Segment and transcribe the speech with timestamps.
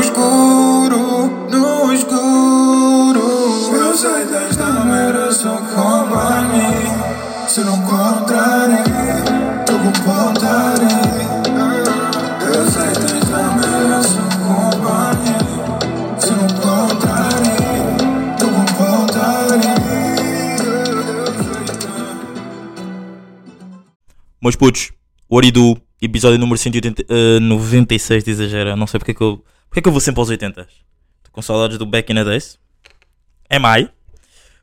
[0.00, 3.20] No escuro, no escuro.
[3.76, 7.46] Eu sei desta merda, sou companhia.
[7.46, 8.82] Se não contarem,
[9.66, 10.88] tô com pontaria.
[12.40, 15.38] Eu sei desta merda, sou companhia.
[16.18, 17.58] Se não contarem,
[18.38, 19.76] tô com pontaria.
[24.40, 24.92] Meus putos,
[25.28, 28.74] Oridu, episódio número 180, eh, 96 de exagera.
[28.74, 29.44] Não sei porque é que eu.
[29.70, 30.62] Porque é que eu vou sempre aos 80?
[30.62, 30.68] Estou
[31.30, 32.58] com saudades do Back in the Days.
[33.48, 33.88] Am I?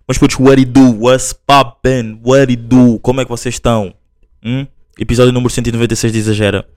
[0.05, 0.99] Meus putos, what it do?
[0.99, 2.20] What's poppin'?
[2.21, 2.99] What it do?
[2.99, 3.95] Como é que vocês estão?
[4.43, 4.67] Hum?
[4.99, 6.67] Episódio número 196 de exagera.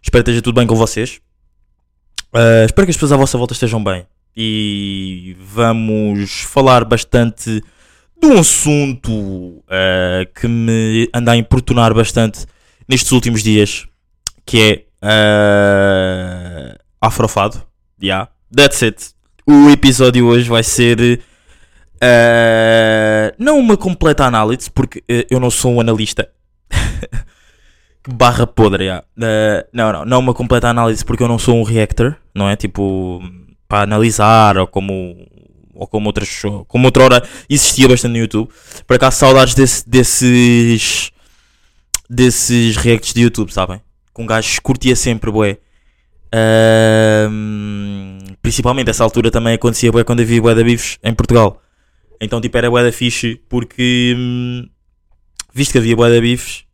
[0.00, 1.20] Espero que esteja tudo bem com vocês.
[2.32, 4.06] Eh, espero que as pessoas à vossa volta estejam bem.
[4.36, 7.60] E vamos falar bastante
[8.20, 12.46] de um assunto eh, que me anda a importunar bastante
[12.88, 13.88] nestes últimos dias,
[14.46, 17.62] que é eh, Afrofado.
[18.02, 19.10] Yeah, that's it.
[19.46, 21.20] O episódio hoje vai ser
[22.00, 26.28] eh, não uma completa análise, porque eh, eu não sou um analista.
[28.08, 29.04] barra podre, yeah.
[29.20, 32.56] Eh, não, não, não uma completa análise porque eu não sou um reactor, não é?
[32.56, 33.20] Tipo,
[33.68, 35.26] para analisar ou como
[35.74, 38.50] ou como outras como outra hora existia bastante no YouTube.
[38.86, 41.10] Por acaso saudades desse- desses
[42.08, 43.80] desses reacts de YouTube, sabem?
[44.12, 45.58] Com um gajo curtia sempre, bué.
[48.42, 51.60] Principalmente essa altura também acontecia bué quando havia bué da bifes em Portugal.
[52.20, 54.68] Então tipo era bué da fixe porque hum,
[55.52, 56.64] visto que havia bué da bifes,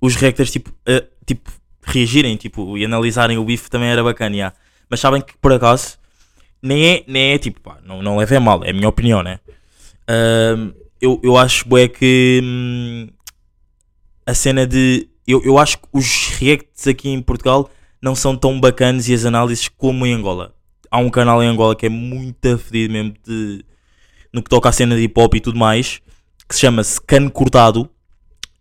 [0.00, 1.50] os reactors tipo, ah, tipo
[1.82, 4.34] reagirem tipo, e analisarem o bife também era bacana.
[4.34, 4.56] yeah.
[4.88, 5.98] Mas sabem que por acaso
[6.62, 9.22] nem é, nem é tipo, pá, não, não leve a mal, é a minha opinião,
[9.22, 9.38] né?
[11.00, 13.08] Eu, eu acho bué que hum,
[14.26, 15.08] a cena de.
[15.26, 17.70] Eu, eu acho que os reacts aqui em Portugal
[18.04, 20.54] não são tão bacanas e as análises como em Angola.
[20.90, 23.64] Há um canal em Angola que é muito fedido mesmo de,
[24.30, 26.02] no que toca à cena de hip hop e tudo mais,
[26.46, 27.88] que se chama-se Cano Cortado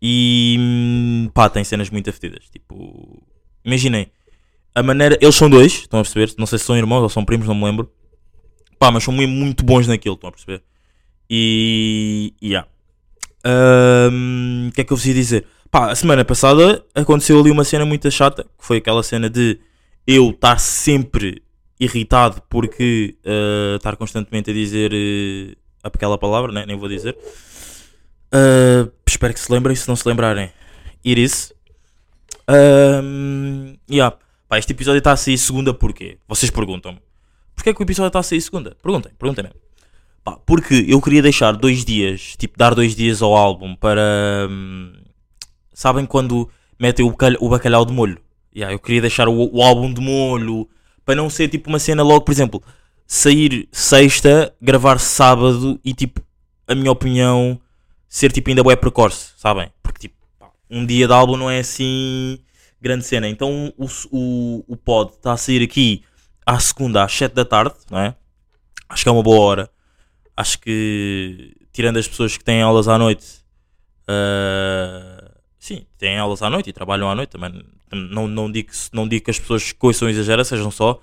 [0.01, 2.45] e hum, pá, tem cenas muito fedidas.
[2.49, 3.21] Tipo,
[3.65, 4.09] imaginem,
[4.73, 5.17] a maneira.
[5.19, 6.33] Eles são dois, estão a perceber?
[6.37, 7.91] Não sei se são irmãos ou são primos, não me lembro.
[8.79, 10.63] Pá, mas são muito, bons naquilo, estão a perceber?
[11.29, 12.33] E.
[12.41, 12.65] yeah.
[13.43, 15.45] Ahm, O que é que eu vos ia dizer?
[15.73, 19.59] Pá, a semana passada aconteceu ali uma cena muito chata, que foi aquela cena de
[20.06, 21.41] eu estar sempre
[21.79, 26.63] irritado porque ah, estar constantemente a dizer eh, aquela palavra, né?
[26.67, 27.17] nem vou dizer.
[28.31, 30.51] Ah, espero que se lembrem, se não se lembrarem.
[31.03, 31.51] Iris.
[32.47, 34.16] Um, yeah.
[34.47, 36.19] Pá, este episódio está a sair segunda porquê?
[36.28, 37.00] Vocês perguntam-me.
[37.56, 38.78] Porquê é que o episódio está a sair segunda?
[38.79, 39.59] Perguntem, perguntem mesmo.
[40.23, 44.47] Pá, porque eu queria deixar dois dias, tipo, dar dois dias ao álbum para.
[44.51, 44.94] hum,
[45.83, 46.49] sabem quando
[46.79, 48.17] metem o, bacalhau, de molho?
[48.55, 50.69] Yeah, eu queria deixar o, o álbum de molho
[51.05, 52.63] para não ser tipo uma cena logo, por exemplo,
[53.05, 56.21] sair sexta, gravar sábado e tipo,
[56.66, 57.59] a minha opinião,
[58.07, 59.69] ser tipo ainda bué precoce, sabem?
[59.83, 60.16] Porque tipo,
[60.69, 62.39] um dia de álbum não é assim
[62.81, 63.27] grande cena.
[63.27, 66.01] Então o, o, o pod está a sair aqui
[66.45, 68.15] à segunda às 7 da tarde, não é?
[68.88, 69.69] Acho que é uma boa hora.
[70.38, 73.44] Acho que, tirando as pessoas que têm aulas à noite,
[74.07, 75.12] ah,
[75.63, 77.63] sim, têm aulas à noite e trabalham à noite também.
[77.90, 81.01] Não, não, digo, não digo que as pessoas que ouçam exagera sejam só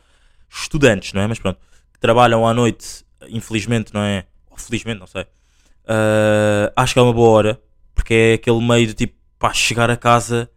[0.50, 1.26] estudantes, não é?
[1.26, 1.59] Mas pronto,
[1.91, 4.26] que trabalham à noite, infelizmente, não é?
[4.50, 5.25] Ou felizmente, não sei.
[5.87, 7.62] Ah, acho que é uma boa hora,
[7.94, 10.50] porque é aquele meio de tipo, pá, chegar a casa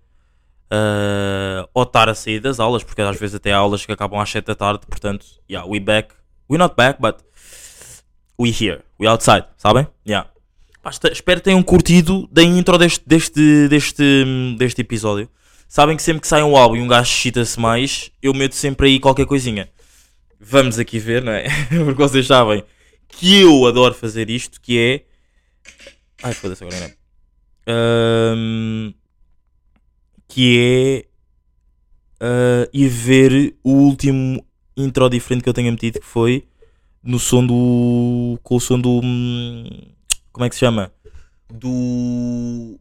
[0.70, 4.20] ah, ou estar a sair das aulas, porque às vezes até há aulas que acabam
[4.20, 6.14] às 7 da tarde, portanto, yeah, we back.
[6.50, 7.24] We not back, but
[8.38, 9.88] we here, we outside, sabem?
[10.06, 10.33] Yeah.
[10.84, 14.04] Pá, espero que tenham curtido da intro deste, deste, deste,
[14.58, 15.30] deste episódio.
[15.68, 18.88] Sabem que sempre que sai um álbum e um gajo excita-se mais, eu meto sempre
[18.88, 19.70] aí qualquer coisinha.
[20.40, 21.48] Vamos aqui ver, não é?
[21.86, 22.64] Porque vocês sabem
[23.08, 25.06] que eu adoro fazer isto, que é...
[26.22, 26.94] Ai, foda-se agora, não?
[27.66, 28.94] Ahm,
[30.28, 31.14] que é
[32.20, 34.46] ah, ir ver o último
[34.76, 36.46] intro diferente que eu tenha metido que foi
[37.02, 38.40] no som do.
[38.44, 39.02] com o som do.
[40.34, 40.92] Como é que se chama?
[41.48, 42.80] Do.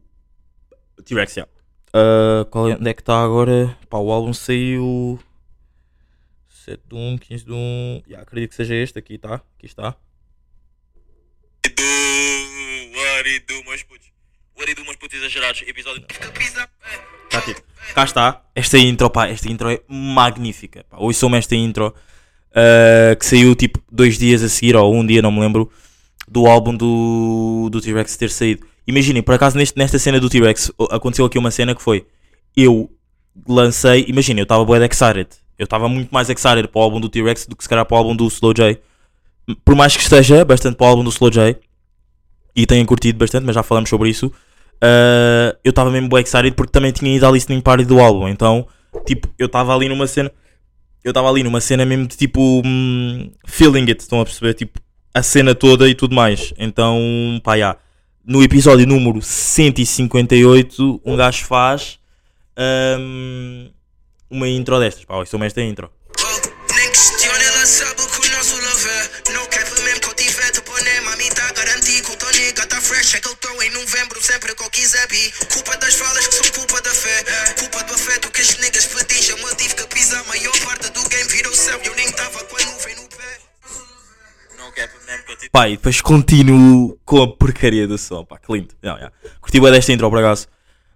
[1.05, 1.51] T-Rex, yeah.
[1.93, 3.77] Ah, qual é, onde é que está agora?
[3.87, 5.19] Pá, o álbum saiu.
[6.65, 8.03] 7 de 1, 15 de 1.
[8.07, 9.35] Yeah, acredito que seja este aqui, tá?
[9.35, 9.95] Aqui está.
[13.47, 14.11] Do, meus putos?
[14.59, 15.61] It do, meus putos exagerados?
[15.67, 16.03] Episódio.
[17.29, 17.61] Tá tipo.
[17.93, 18.43] Cá está.
[18.55, 20.85] Esta intro, pá, esta intro é magnífica.
[20.89, 20.97] Pá.
[20.97, 21.93] Ouçam-me esta intro
[22.53, 25.71] uh, que saiu tipo dois dias a seguir, ou um dia, não me lembro,
[26.27, 28.65] do álbum do, do T-Rex ter saído.
[28.87, 32.05] Imaginem, por acaso neste, nesta cena do T-Rex aconteceu aqui uma cena que foi
[32.55, 32.89] eu
[33.47, 35.27] lancei, imaginem, eu estava de excited.
[35.57, 37.95] Eu estava muito mais excited para o álbum do T-Rex do que se calhar para
[37.95, 38.79] o álbum do Slow J.
[39.63, 41.59] Por mais que esteja bastante para o álbum do Slow J
[42.55, 44.27] e tenha curtido bastante, mas já falamos sobre isso.
[44.27, 48.27] Uh, eu estava mesmo bem excited porque também tinha ido à listening party do álbum.
[48.27, 48.67] Então,
[49.05, 50.31] tipo, eu estava ali numa cena.
[51.03, 52.61] Eu estava ali numa cena mesmo de tipo.
[52.65, 54.53] Hum, feeling it, estão a perceber?
[54.53, 54.79] Tipo,
[55.13, 56.53] a cena toda e tudo mais.
[56.57, 57.77] Então, pá, já.
[58.25, 61.99] No episódio número 158, um gajo faz.
[62.57, 63.69] Um,
[64.29, 65.05] uma intro destas.
[65.05, 65.91] Pá, ouçam esta intro.
[66.75, 69.23] Nem questiona, ela sabe que o nosso love é
[71.01, 73.19] Mami tá garantido que o teu nigga fresh É
[74.21, 75.07] sempre que eu quiser
[75.51, 76.51] Culpa das falas que são
[85.51, 88.25] Pá, e depois continuo com a porcaria do som.
[88.25, 88.73] Pá, que lindo.
[88.83, 89.15] Yeah, yeah.
[89.41, 90.47] Curti bem desta intro, por acaso.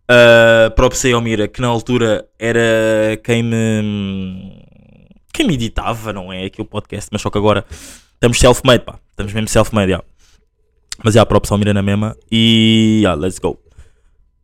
[0.09, 1.11] Uh, próprio sei
[1.49, 4.63] que na altura era quem me.
[5.33, 6.45] Quem me editava, não é?
[6.45, 7.65] Aqui o podcast, mas só que agora
[8.13, 8.99] estamos self-made, pá.
[9.11, 10.05] Estamos mesmo self-made, yeah.
[11.03, 12.15] Mas já, yeah, próprio Almira na mesma.
[12.31, 13.01] E.
[13.01, 13.59] Yeah, let's go.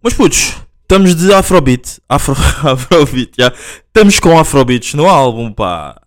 [0.04, 2.00] Mas putos, estamos de Afrobeat.
[2.10, 2.36] Afro,
[2.70, 3.46] Afrobeat, já.
[3.46, 3.58] Yeah.
[3.88, 6.03] Estamos com Afrobeats no álbum, pá.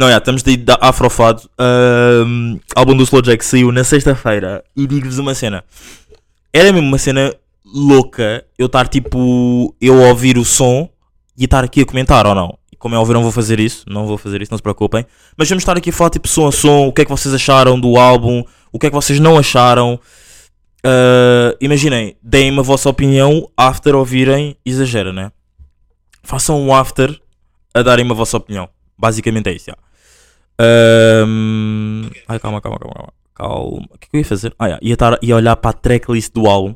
[0.00, 1.42] Não, já, estamos de Afrofado.
[2.26, 4.64] Um, álbum do Slow Jack saiu na sexta-feira.
[4.74, 5.62] E digo-vos uma cena.
[6.50, 9.76] Era mesmo uma cena louca eu estar tipo.
[9.78, 10.88] Eu ouvir o som
[11.36, 12.58] e estar aqui a comentar ou não.
[12.72, 13.84] E como é óbvio, não vou fazer isso.
[13.90, 15.04] Não vou fazer isso, não se preocupem.
[15.36, 16.86] Mas vamos estar aqui a falar tipo som a som.
[16.86, 18.42] O que é que vocês acharam do álbum?
[18.72, 20.00] O que é que vocês não acharam?
[20.78, 25.30] Uh, imaginem, deem-me a vossa opinião after ouvirem Exagera, né?
[26.22, 27.20] Façam um after
[27.74, 28.66] a darem-me a vossa opinião.
[28.96, 29.76] Basicamente é isso, já.
[30.60, 32.10] Um...
[32.28, 33.12] Ai, calma, calma, calma, calma.
[33.34, 33.86] Calma.
[33.90, 34.54] O que é que eu ia fazer?
[34.58, 36.74] Ah, ia, tar, ia olhar para a tracklist do álbum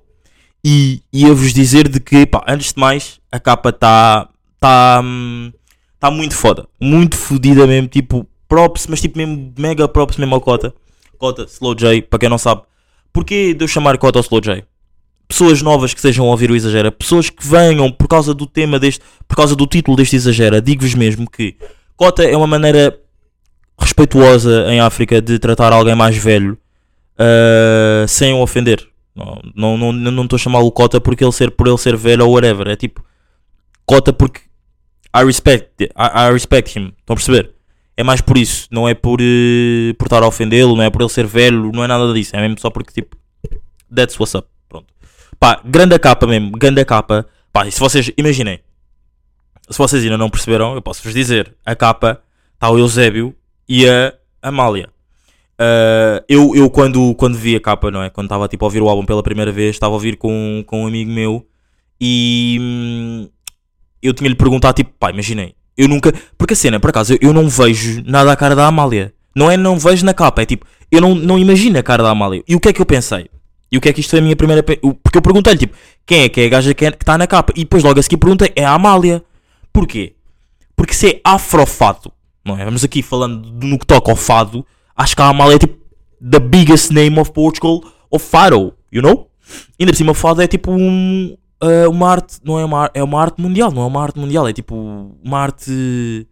[0.64, 5.02] e ia-vos dizer de que, pá, antes de mais, a capa está tá,
[6.00, 6.66] tá muito foda.
[6.81, 10.75] Muito fodida mesmo, tipo, props, mas tipo mesmo mega props mesmo ao Cota.
[11.19, 12.62] Cota, Slow J, para quem não sabe.
[13.12, 14.64] Porquê de eu chamar Cota ao Slow J?
[15.28, 18.78] Pessoas novas que sejam a ouvir o Exagera, pessoas que venham por causa do tema
[18.78, 21.56] deste, por causa do título deste Exagera, digo-vos mesmo que
[21.96, 22.98] Cota é uma maneira
[23.79, 26.59] respeituosa em África de tratar alguém mais velho
[27.19, 28.87] uh, sem o ofender.
[29.15, 32.26] Não estou não, não, não a chamá-lo cota porque ele ser, por ele ser velho
[32.26, 32.69] ou whatever.
[32.69, 33.05] É tipo
[33.87, 34.41] cota porque
[35.15, 36.93] I respect, I, I respect him.
[36.99, 37.53] Estão a perceber?
[37.97, 38.67] É mais por isso.
[38.71, 41.85] Não é por, uh, por estar a ofendê-lo, não é por ele ser velho, não
[41.85, 42.35] é nada disso.
[42.35, 43.17] É mesmo só porque tipo.
[43.94, 44.49] That's what's up.
[44.69, 44.87] Pronto.
[45.38, 47.26] Pá, grande capa mesmo, grande capa.
[47.53, 48.59] Pá, e se vocês, imaginem.
[49.71, 51.55] Se vocês ainda não perceberam, eu posso vos dizer.
[51.65, 52.21] A capa
[52.55, 53.35] está o Eusébio
[53.69, 54.12] e a
[54.43, 54.88] Amália.
[55.55, 58.11] Uh, eu, eu quando, quando vi a capa, não é?
[58.11, 60.82] Quando estava tipo, a ouvir o álbum pela primeira vez, estava a ouvir com, com
[60.82, 61.46] um amigo meu
[62.00, 63.28] e hum,
[64.02, 66.12] eu tinha-lhe perguntado, tipo, pá, imaginei, eu nunca.
[66.37, 69.14] Porque a cena, por acaso, eu, eu não vejo nada a cara da Amália.
[69.34, 72.11] Não é não vejo na capa, é tipo, eu não, não imagino a cara da
[72.11, 72.43] Amália.
[72.46, 73.28] E o que é que eu pensei?
[73.70, 74.62] E o que é que isto foi a minha primeira.
[74.62, 75.76] Porque eu perguntei-lhe, tipo,
[76.06, 77.52] quem é que é a gaja que está na capa?
[77.56, 79.25] E depois logo a seguir perguntei, é a Amália.
[79.72, 80.14] Porquê?
[80.76, 82.12] Porque se é afrofado,
[82.44, 82.64] não é?
[82.64, 85.85] Vamos aqui falando no que toca ao fado acho que a Amália é tipo
[86.20, 89.31] the biggest name of Portugal of Fado, you know?
[89.79, 93.20] Ainda por cima, Fado é tipo um, uh, uma arte, não é uma, é uma
[93.20, 94.75] arte mundial, não é uma arte mundial, é tipo
[95.23, 96.26] uma arte.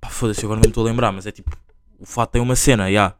[0.00, 1.56] Pá, foda-se, agora não me estou a lembrar, mas é tipo.
[1.98, 2.88] O Fado tem uma cena.
[2.88, 3.14] Yeah.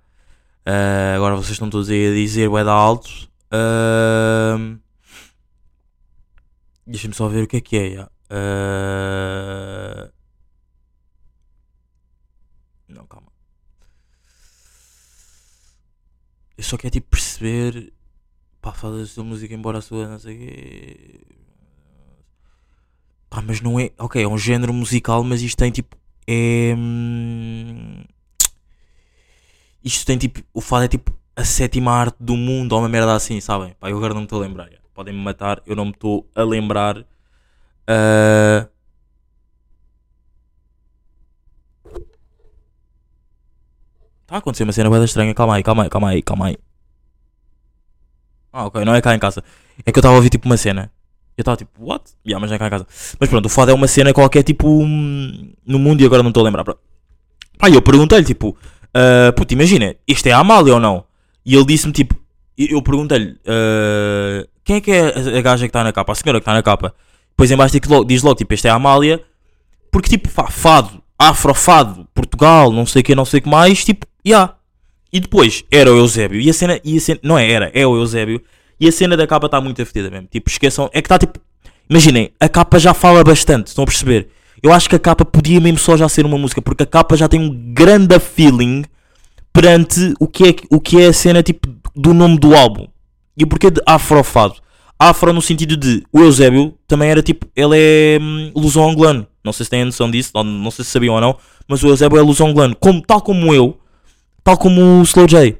[0.66, 3.08] Uh, agora vocês estão todos aí a dizer, vai dar alto.
[3.52, 4.78] Uh,
[6.84, 8.10] Deixa-me só ver o que é que é, yeah.
[8.28, 10.12] uh,
[12.88, 13.32] Não, calma.
[16.62, 17.92] Eu só quero tipo perceber.
[18.60, 21.20] Pá, fala da música embora a sua não sei quê.
[23.28, 23.90] Pá, mas não é.
[23.98, 25.96] Ok, é um género musical, mas isto tem tipo.
[26.24, 26.72] É.
[26.78, 28.04] Hum,
[29.82, 30.40] isto tem tipo.
[30.54, 33.74] O fado é tipo a sétima arte do mundo ou uma merda assim, sabem?
[33.80, 34.70] Pá, eu agora não me estou a lembrar.
[34.94, 36.98] Podem me matar, eu não me estou a lembrar.
[36.98, 38.68] Uh,
[44.32, 45.34] Está a acontecer uma cena bem estranha.
[45.34, 46.56] Calma aí, calma aí, calma aí, calma aí.
[48.50, 49.44] Ah, ok, não é cá em casa.
[49.84, 50.90] É que eu estava a ouvir tipo uma cena.
[51.36, 52.02] Eu estava tipo, what?
[52.26, 52.86] Yeah, mas não é cá em casa.
[53.20, 56.30] Mas pronto, o fado é uma cena qualquer tipo hum, no mundo e agora não
[56.30, 56.64] estou a lembrar.
[56.64, 58.56] Pá, eu perguntei-lhe tipo,
[58.96, 61.04] uh, puto, imagina, isto é a Amália ou não?
[61.44, 62.18] E ele disse-me tipo,
[62.56, 66.10] eu perguntei-lhe, uh, quem é que é a gaja que está na capa?
[66.10, 66.94] A senhora que está na capa.
[67.32, 69.22] Depois em baixo diz logo, tipo, este é a Amália.
[69.90, 74.06] Porque tipo, fado, afrofado, Portugal, não sei o que, não sei o que mais, tipo,
[74.26, 74.54] Yeah.
[75.12, 76.40] E depois era o Eusébio.
[76.40, 76.80] E a cena.
[76.84, 78.42] E a cena não é, era, é o Eusébio.
[78.80, 80.28] E a cena da capa está muito afetida mesmo.
[80.30, 80.88] Tipo, esqueçam.
[80.92, 81.38] É que está tipo.
[81.88, 84.30] Imaginem, a capa já fala bastante, estão a perceber?
[84.62, 87.16] eu acho que a capa podia mesmo só já ser uma música, porque a capa
[87.16, 88.84] já tem um grande feeling
[89.52, 92.86] perante o que é, o que é a cena tipo do nome do álbum.
[93.36, 94.54] E o porquê de afrofado?
[94.98, 99.26] Afro no sentido de o Eusébio também era tipo, ele é hum, luso-angolano.
[99.44, 101.36] Não sei se têm noção disso, não, não sei se sabiam ou não,
[101.66, 103.76] mas o Eusébio é luso-angolano, como, tal como eu,
[104.44, 105.58] tal como o Slow J.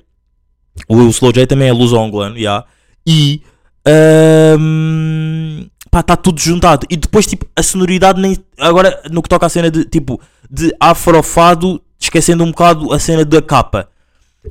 [0.89, 2.65] O Slow J também é luso-angolano, yeah.
[3.07, 3.43] e
[4.59, 6.87] hum, pá, está tudo juntado.
[6.91, 8.37] E depois, tipo, a sonoridade nem.
[8.59, 10.21] Agora, no que toca à cena de tipo
[10.51, 13.89] de afrofado, esquecendo um bocado a cena da capa,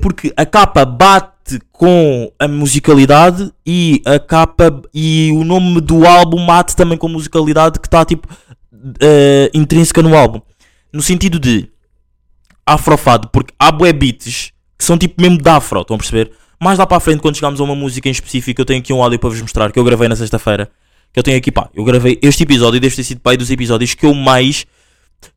[0.02, 6.46] porque a capa bate com a musicalidade e a capa e o nome do álbum
[6.46, 8.28] bate também com a musicalidade que está tipo
[8.72, 10.42] uh, intrínseca no álbum.
[10.94, 11.71] No sentido de
[12.66, 16.32] afrofado, porque há bué beats que são tipo mesmo de afro, estão a perceber?
[16.60, 18.94] Mais lá para a frente, quando chegamos a uma música em específico, eu tenho aqui
[18.94, 20.70] um áudio para vos mostrar que eu gravei na sexta-feira.
[21.14, 23.52] Que eu tenho aqui, pá, eu gravei este episódio e deve ter sido pai dos
[23.52, 24.66] episódios que eu mais,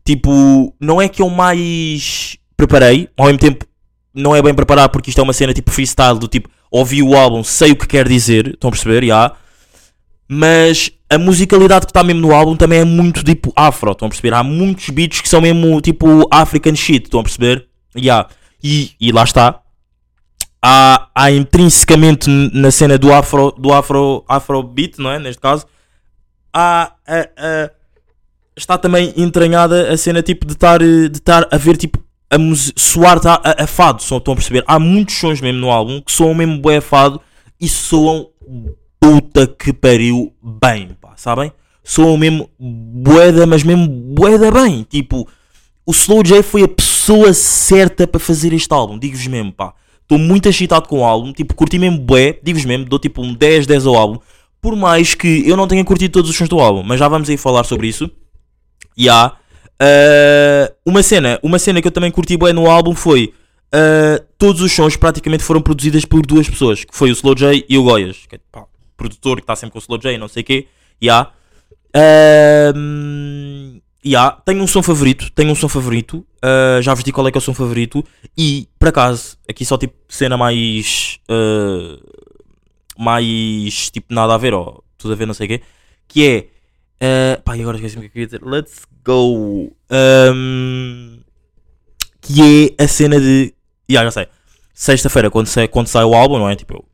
[0.04, 3.66] tipo, não é que eu mais preparei, ao mesmo tempo
[4.14, 7.16] não é bem preparado porque isto é uma cena tipo freestyle do tipo ouvi o
[7.16, 9.04] álbum, sei o que quer dizer, estão a perceber?
[9.04, 9.06] Já.
[9.06, 9.36] Yeah.
[10.28, 14.08] Mas a musicalidade que está mesmo no álbum também é muito tipo afro, estão a
[14.08, 14.34] perceber?
[14.34, 17.68] Há muitos beats que são mesmo tipo African shit, estão a perceber?
[17.96, 18.28] Yeah.
[18.62, 19.60] E, e lá está.
[20.62, 25.18] Há, há intrinsecamente na cena do afro, do afro, afro beat, não é?
[25.18, 25.66] Neste caso,
[26.52, 26.92] há,
[28.56, 32.36] está também entranhada a cena tipo de estar de estar a ver tipo a
[32.76, 34.64] soar a, a, a fado, estão a perceber?
[34.66, 37.20] Há muitos sons mesmo no álbum que soam mesmo bué fado
[37.60, 38.28] e soam
[39.04, 41.52] puta que pariu bem, pá, sabem?
[41.82, 44.82] Soam mesmo boeda, mas mesmo boeda bem.
[44.88, 45.28] Tipo,
[45.84, 49.74] o Slow J foi a pessoa certa para fazer este álbum, digo-vos mesmo, pá.
[50.00, 53.34] Estou muito excitado com o álbum, tipo, curti mesmo bué, digo-vos mesmo, dou tipo um
[53.34, 54.18] 10, 10 ao álbum.
[54.58, 57.28] Por mais que eu não tenha curtido todos os sons do álbum, mas já vamos
[57.28, 58.10] aí falar sobre isso.
[58.96, 59.32] E há.
[59.74, 63.34] Uh, uma cena, uma cena que eu também curti bem no álbum foi
[63.74, 67.66] uh, todos os sons praticamente foram produzidas por duas pessoas, que foi o Slow J
[67.68, 68.64] e o Goias, que é pá,
[68.96, 70.68] produtor que está sempre com o Slow J, não sei o quê.
[71.02, 71.32] Yeah.
[71.96, 74.32] Uh, yeah.
[74.44, 76.26] Tenho um som favorito, tenho um som favorito.
[76.44, 78.04] Uh, já vos digo qual é que é o som favorito.
[78.36, 81.18] E por acaso, aqui só tipo cena mais.
[81.30, 82.02] Uh,
[82.96, 85.62] mais tipo nada a ver, ó, tudo a ver, não sei o quê.
[86.06, 86.54] Que é
[87.04, 88.42] Uh, pá, agora esqueci-me o que eu queria dizer.
[88.42, 89.70] Let's go.
[89.90, 91.20] Um,
[92.20, 93.52] que é a cena de.
[93.90, 94.28] Yeah, já sei.
[94.72, 96.56] Sexta-feira, quando, sai, quando sai o álbum, não é?
[96.56, 96.84] Tipo,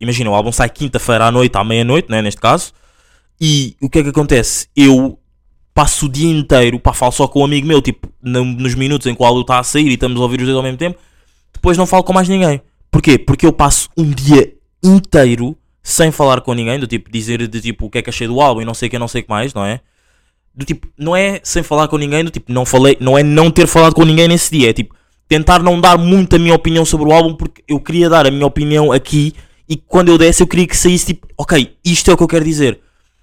[0.00, 2.22] imagina, o álbum sai quinta-feira à noite, à meia-noite, né?
[2.22, 2.72] Neste caso.
[3.40, 4.68] E o que é que acontece?
[4.74, 5.18] Eu
[5.74, 9.06] passo o dia inteiro, pá, falo só com um amigo meu, tipo, no, nos minutos
[9.06, 10.78] em que o álbum está a sair e estamos a ouvir os dois ao mesmo
[10.78, 10.98] tempo.
[11.52, 12.60] Depois não falo com mais ninguém.
[12.90, 13.18] Porquê?
[13.18, 14.52] Porque eu passo um dia
[14.82, 18.26] inteiro sem falar com ninguém, do tipo, dizer de tipo o que é que achei
[18.26, 19.80] do álbum e não sei o que, não sei o que mais, não é?
[20.54, 23.50] Do tipo, não é sem falar com ninguém, do tipo, não falei, não é não
[23.50, 24.94] ter falado com ninguém nesse dia, é tipo,
[25.28, 28.30] tentar não dar muito a minha opinião sobre o álbum porque eu queria dar a
[28.30, 29.32] minha opinião aqui
[29.70, 32.28] e quando eu desse eu queria que saísse tipo, ok, isto é o que eu
[32.28, 32.80] quero dizer.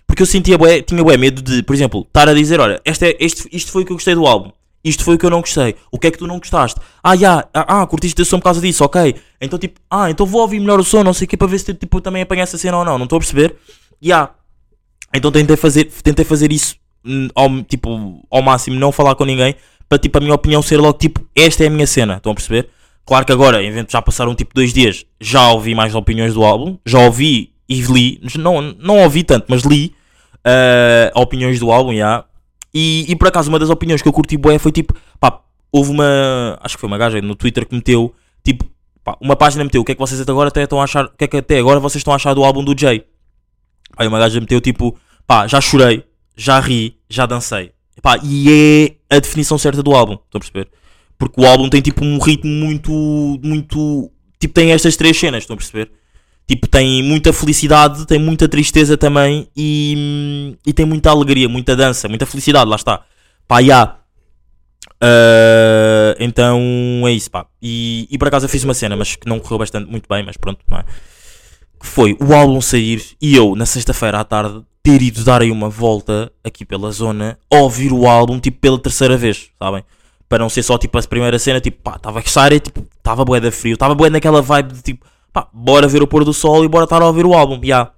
[0.07, 3.05] Porque eu sentia bué, tinha bué medo de, por exemplo, estar a dizer, olha, este,
[3.05, 4.53] é, este, isto foi o que eu gostei do álbum.
[4.81, 5.75] Isto foi o que eu não gostei.
[5.91, 6.79] O que é que tu não gostaste?
[7.03, 9.15] Ah, já, ah, ah, curtiste esse som por causa disso, ok.
[9.41, 11.59] Então, tipo, ah, então vou ouvir melhor o som, não sei o que, para ver
[11.59, 12.97] se tipo, também apanha essa cena ou não.
[12.97, 13.57] Não estou a perceber?
[14.01, 14.15] Já.
[14.15, 14.33] Yeah.
[15.13, 19.53] Então tentei fazer, tentei fazer isso hum, ao, tipo, ao máximo, não falar com ninguém,
[19.89, 22.15] para tipo, a minha opinião ser logo tipo, esta é a minha cena.
[22.15, 22.69] Estão a perceber?
[23.07, 26.77] Claro que agora, em já passaram tipo dois dias, já ouvi mais opiniões do álbum,
[26.85, 29.95] já ouvi e li, não, não ouvi tanto, mas li
[30.39, 31.93] uh, opiniões do álbum.
[31.93, 32.25] Yeah.
[32.73, 35.39] E, e por acaso, uma das opiniões que eu curti bué foi tipo, pá,
[35.71, 38.65] houve uma, acho que foi uma gaja no Twitter que meteu, tipo,
[39.05, 41.11] pá, uma página meteu, o que é que vocês até agora estão a achar, o
[41.17, 43.05] que é que até agora vocês estão a achar do álbum do Jay?
[43.97, 46.03] Aí uma gaja meteu tipo, pá, já chorei,
[46.35, 47.71] já ri, já dancei.
[48.01, 50.67] Pá, e é a definição certa do álbum, estão a perceber?
[51.17, 52.91] Porque o álbum tem tipo um ritmo muito,
[53.43, 55.91] muito, tipo tem estas três cenas, estão a perceber?
[56.47, 62.07] Tipo, tem muita felicidade, tem muita tristeza também e, e tem muita alegria, muita dança,
[62.07, 63.03] muita felicidade, lá está.
[63.45, 63.97] Pá, já.
[65.03, 67.45] Uh, então é isso, pá.
[67.61, 70.23] E, e por acaso eu fiz uma cena, mas que não correu bastante muito bem,
[70.23, 70.85] mas pronto, não é?
[71.79, 75.51] Que foi o álbum sair e eu, na sexta-feira à tarde, ter ido dar aí
[75.51, 79.83] uma volta aqui pela zona, ouvir o álbum, tipo, pela terceira vez, sabem?
[80.29, 82.85] Para não ser só, tipo, a primeira cena, tipo, pá, estava a gostar e, tipo,
[82.97, 86.25] estava bué da frio, estava bué naquela vibe de, tipo, pá, bora ver o pôr
[86.25, 87.59] do sol e bora estar a ouvir o álbum.
[87.63, 87.91] Yeah.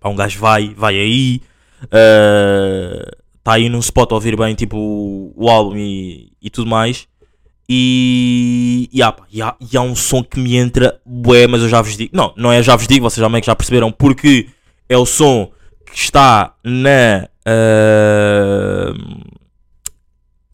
[0.00, 1.40] Pá, um gajo vai, vai aí,
[1.84, 7.06] está uh, aí num spot a ouvir bem tipo o, álbum e, e tudo mais.
[7.68, 11.68] E, e, há, e, há, e há um som que me entra, bué, mas eu
[11.68, 13.90] já vos digo, não, não é já vos digo, vocês já meio que já perceberam,
[13.90, 14.48] porque
[14.88, 15.50] é o som
[15.86, 17.28] que está na.
[17.46, 18.92] Uh,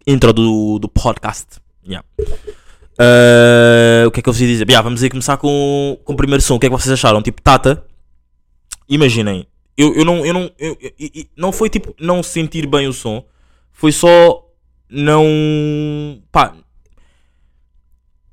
[0.08, 1.46] intro do, do podcast.
[1.86, 2.06] Yeah.
[3.00, 4.66] Uh, o que é que eu vos ia dizer?
[4.68, 6.56] Yeah, vamos aí começar com, com o primeiro som.
[6.56, 7.22] O que é que vocês acharam?
[7.22, 7.84] Tipo, Tata,
[8.88, 9.46] imaginem,
[9.76, 12.92] eu, eu não, eu não, eu, eu- eu- não foi tipo não sentir bem o
[12.92, 13.24] som,
[13.72, 14.44] foi só
[14.90, 16.54] não, pá,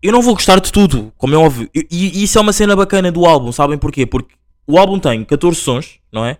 [0.02, 1.70] eu não vou gostar de tudo, como é óbvio.
[1.76, 4.06] E, e isso é uma cena bacana do álbum, sabem porquê?
[4.06, 4.34] Porque
[4.66, 6.38] o álbum tem 14 sons, não é?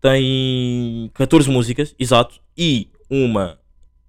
[0.00, 3.58] Tem 14 músicas, exato, e uma,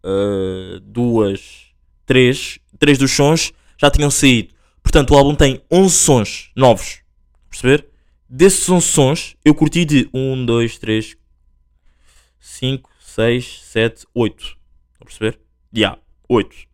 [0.03, 1.67] uh, duas,
[2.05, 4.53] três, três dos sons já tinham saído.
[4.81, 6.99] Portanto, o álbum tem 11 sons novos,
[7.49, 7.87] perceber?
[8.29, 11.15] Desses 11 sons, eu curti de 1, 2, 3,
[12.39, 14.43] 5, 6, 7, 8.
[14.43, 14.57] Estão
[15.01, 15.39] a perceber?
[15.71, 16.73] Já, yeah, 8.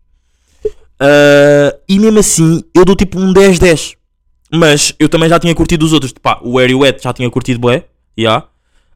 [1.02, 3.96] Uh, e mesmo assim, eu dou tipo um 10-10.
[4.52, 6.12] Mas eu também já tinha curtido os outros.
[6.12, 7.86] Pá, o Airy Wet já tinha curtido bué.
[8.18, 8.48] Yeah.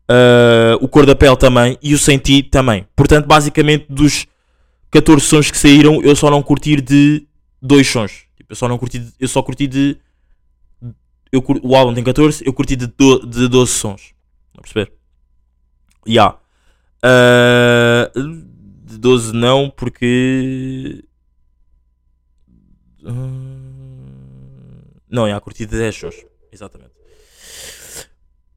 [0.10, 1.78] Uh, o Cor da Pele também.
[1.82, 2.86] E o Senti também.
[2.96, 4.28] Portanto, basicamente, dos
[4.92, 7.26] 14 sons que saíram, eu só não curti de
[7.62, 8.26] dois sons.
[8.36, 9.98] Tipo, eu só não curti de, Eu só curti de.
[11.32, 14.14] Eu, o álbum tem 14, eu curti de, do, de 12 sons.
[14.56, 14.94] A perceber?
[16.08, 16.38] Yeah.
[17.04, 18.20] Uh,
[18.86, 21.04] de 12 não, porque.
[23.04, 26.16] Hum, Não, a curti de 10 sons.
[26.52, 26.93] Exatamente.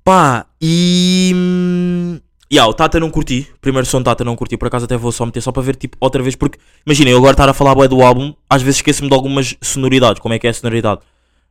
[0.06, 1.32] Pá, e.
[1.34, 2.20] hum,
[2.52, 3.48] Yeah, o Tata não curti.
[3.60, 4.56] Primeiro som Tata não curti.
[4.56, 6.36] Por acaso até vou só meter só para ver tipo outra vez.
[6.36, 9.56] Porque imaginem, eu agora estar a falar bué do álbum, às vezes esqueço-me de algumas
[9.60, 10.22] sonoridades.
[10.22, 11.00] Como é que é a sonoridade?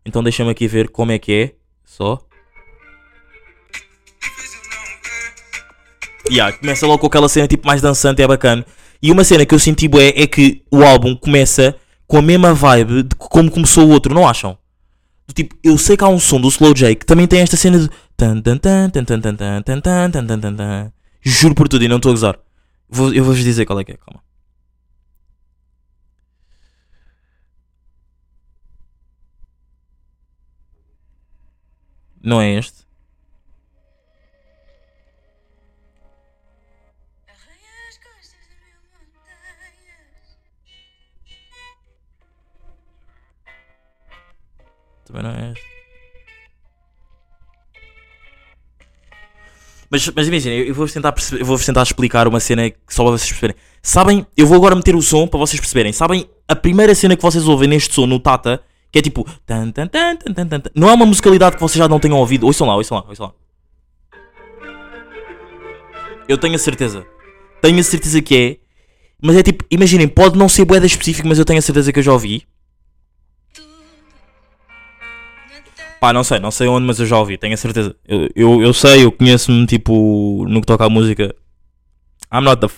[0.06, 1.52] Então deixa-me aqui ver como é que é.
[1.84, 2.18] Só.
[6.32, 8.66] Yeah, começa logo com aquela cena tipo mais dançante, é bacana.
[9.02, 11.76] E uma cena que eu senti bué é que o álbum começa
[12.08, 14.58] com a mesma vibe de como começou o outro, não acham?
[15.34, 17.80] Tipo, eu sei que há um som do Slow J que também tem esta cena
[17.80, 20.93] de tan tan tan tan tan tan tan tan tan tan tan tan tan.
[21.22, 22.39] Juro por tudo e não estou a gozar.
[22.89, 24.22] Vou- eu vou-vos dizer qual é que é, calma.
[32.21, 32.86] Não é este?
[45.06, 45.75] Também não é este.
[49.95, 53.55] Mas, mas imagina, eu vou-vos tentar, vou-vos tentar explicar uma cena só para vocês perceberem.
[53.81, 55.93] Sabem, eu vou agora meter o som para vocês perceberem.
[55.93, 59.25] Sabem, a primeira cena que vocês ouvem neste som no Tata, que é tipo.
[59.45, 62.17] Tan, tan, tan, tan, tan, tan, não é uma musicalidade que vocês já não tenham
[62.17, 62.45] ouvido.
[62.45, 63.34] Ouçam lá, ouçam lá, ouçam lá.
[66.27, 67.05] Eu tenho a certeza.
[67.62, 68.58] Tenho a certeza que é.
[69.21, 71.99] Mas é tipo, imaginem, pode não ser boeda específico, mas eu tenho a certeza que
[71.99, 72.43] eu já ouvi.
[75.99, 77.95] Pá, não sei, não sei onde, mas eu já ouvi, tenho a certeza.
[78.08, 81.34] Eu, eu, eu sei, eu conheço-me, tipo, no que toca à música.
[82.31, 82.65] I'm not the.
[82.67, 82.75] F...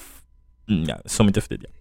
[0.69, 1.65] Yeah, sou muito afetido.
[1.67, 1.77] yeah.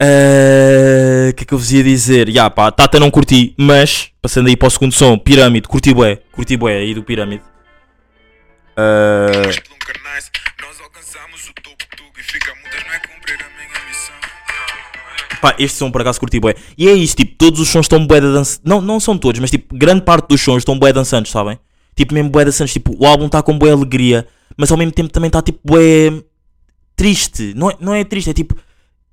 [0.00, 2.28] Eh, O que é que eu vos ia dizer?
[2.28, 6.16] Ya, pá, Tata não curti, mas, passando aí para o segundo som, Pirâmide, curti bué,
[6.32, 7.42] curti bué aí do Pirâmide.
[8.76, 9.50] Eh,
[15.44, 16.54] Pá, este som por acaso curti bué.
[16.78, 18.58] E é isso, tipo, todos os sons estão bué de dança.
[18.64, 21.58] Não, não são todos, mas tipo, grande parte dos sons estão bué dançantes, sabem?
[21.94, 22.72] Tipo, mesmo bué dançantes.
[22.72, 24.26] Tipo, o álbum está com bué alegria,
[24.56, 26.24] mas ao mesmo tempo também está tipo bué
[26.96, 27.52] triste.
[27.54, 28.56] Não é, não é triste, é tipo,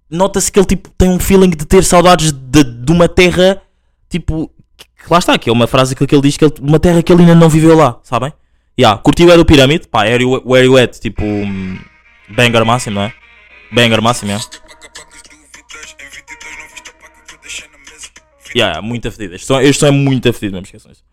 [0.09, 3.61] nota-se que ele tipo, tem um feeling de ter saudades de, de uma terra,
[4.09, 6.79] tipo, que, que lá está, que é uma frase que ele diz, que ele, uma
[6.79, 8.31] terra que ele ainda não viveu lá, sabem?
[8.79, 11.77] Yeah, curti o do Pirâmide, pá, Where You, Where you At, tipo, hum,
[12.29, 13.13] banger máximo, não é?
[13.69, 14.70] Banger máximo, yeah.
[18.55, 19.35] Yeah, muito afedido.
[19.35, 21.03] Este som, este som é muito afedido, mesmo esqueçam isso.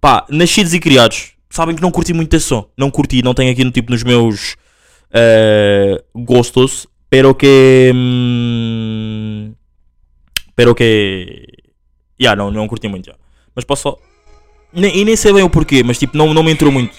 [0.00, 1.32] Pá, nascidos e criados.
[1.50, 2.68] Sabem que não curti muito esse som.
[2.76, 4.56] Não curti, não tenho aqui no tipo nos meus
[5.12, 6.86] eh, gostos.
[7.10, 7.90] Pero que.
[7.94, 9.54] hum,
[10.54, 11.46] pero que.
[12.20, 13.12] Yeah, não, não curti muito.
[13.54, 13.98] Mas posso só.
[14.74, 16.94] E nem sei bem o porquê, mas tipo, não, não me entrou muito.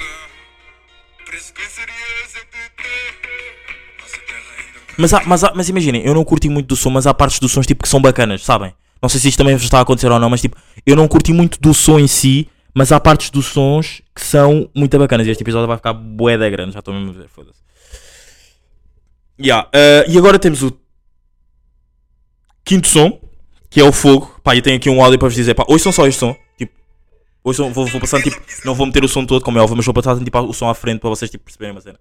[4.97, 7.65] Mas, mas, mas imaginem, eu não curti muito do som, mas há partes dos sons
[7.65, 8.73] tipo, que são bacanas, sabem?
[9.01, 11.31] Não sei se isto também está a acontecer ou não, mas tipo, eu não curti
[11.31, 15.25] muito do som em si, mas há partes dos sons que são muito bacanas.
[15.27, 17.59] E este episódio vai ficar bué da grande, já estou mesmo a ver, foda-se.
[19.39, 20.77] Yeah, eh, e agora temos o
[22.65, 23.19] quinto som,
[23.69, 24.39] que é o fogo.
[24.43, 26.35] Pá, e tenho aqui um áudio para vos dizer, pá, ouçam só este som.
[26.57, 26.73] Tipo,
[27.43, 29.85] ouçam, vou, vou passando, tipo, não vou meter o som todo, como é óbvio, mas
[29.85, 31.99] vou passar tipo, o som à frente para vocês tipo, perceberem uma cena.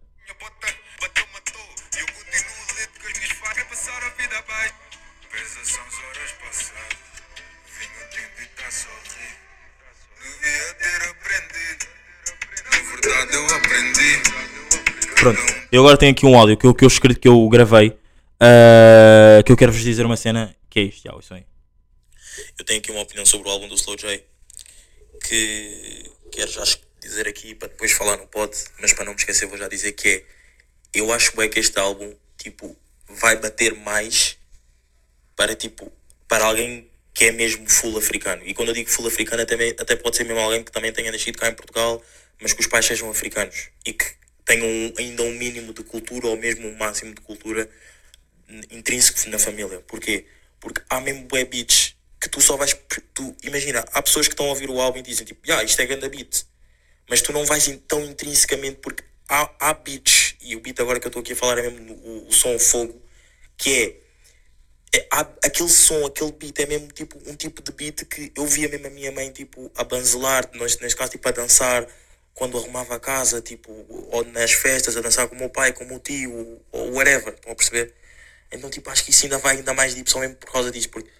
[15.18, 15.40] Pronto,
[15.72, 17.98] eu agora tenho aqui um áudio que eu, que eu escrevi, que eu gravei
[18.40, 21.44] Ah, que eu quero vos dizer uma cena que é isto, já, isso aí.
[22.57, 24.24] Eu tenho aqui uma opinião sobre o álbum do Slow J
[25.24, 26.62] que quero já
[27.00, 29.92] dizer aqui para depois falar no pod, mas para não me esquecer vou já dizer
[29.92, 30.24] que é
[30.94, 32.76] eu acho bem que este álbum tipo
[33.09, 34.38] vai bater mais
[35.35, 35.92] para tipo
[36.28, 38.42] para alguém que é mesmo full africano.
[38.46, 41.11] E quando eu digo full africano até, até pode ser mesmo alguém que também tenha
[41.11, 42.00] nascido cá em Portugal,
[42.40, 44.04] mas que os pais sejam africanos e que
[44.48, 47.68] tenham ainda um mínimo de cultura ou mesmo um máximo de cultura
[48.70, 49.80] intrínseco na família.
[49.80, 50.24] Porquê?
[50.58, 52.74] Porque há mesmo bué beats que tu só vais.
[53.12, 55.78] Tu, imagina, há pessoas que estão a ouvir o álbum e dizem tipo, yeah, isto
[55.80, 56.46] é ganda beat.
[57.11, 61.06] Mas tu não vais tão intrinsecamente porque há, há beats, e o beat agora que
[61.06, 63.02] eu estou aqui a falar é mesmo o, o som fogo,
[63.56, 64.08] que é
[64.96, 68.46] é, há aquele som, aquele beat é mesmo tipo um tipo de beat que eu
[68.46, 71.87] via mesmo a minha mãe tipo a banzelar, neste caso tipo a dançar
[72.38, 73.68] quando arrumava a casa, tipo,
[74.12, 77.35] ou nas festas, a dançar com o meu pai, com o meu tio, ou whatever,
[77.35, 77.92] estão a perceber?
[78.53, 80.88] Então tipo, acho que isso ainda vai ainda mais deep só mesmo por causa disso,
[80.88, 81.11] porque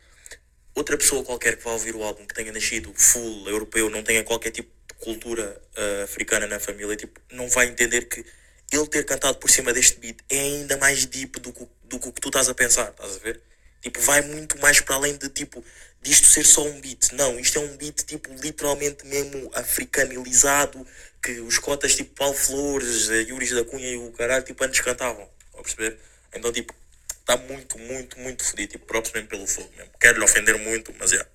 [0.76, 4.22] outra pessoa qualquer que vá ouvir o álbum que tenha nascido full europeu, não tenha
[4.22, 8.24] qualquer tipo de cultura ah, africana na família, tipo, não vai entender que
[8.72, 12.09] ele ter cantado por cima deste beat é ainda mais deep do que, do que
[12.09, 13.42] o que tu estás a pensar, estás a ver?
[13.80, 15.64] Tipo, vai muito mais para além de tipo
[16.02, 17.12] disto ser só um beat.
[17.12, 20.86] Não, isto é um beat tipo literalmente mesmo africanizado
[21.22, 24.80] que os cotas tipo Paulo Flores, eh, Yuris da Cunha e o caralho tipo antes
[24.80, 25.28] cantavam.
[25.54, 25.98] A perceber?
[26.34, 26.72] Então tipo,
[27.28, 28.72] está muito, muito, muito fodido.
[28.72, 29.92] Tipo, próprio mesmo pelo fogo mesmo.
[30.00, 31.26] Quero lhe ofender muito, mas é.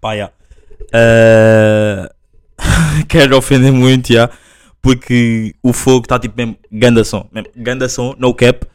[0.00, 0.30] Pá, já.
[0.92, 2.12] Ah,
[3.08, 4.30] quero ofender muito, já.
[4.82, 7.28] Porque o fogo está tipo mesmo ganda som.
[7.32, 8.66] Mesmo ganda som, no cap.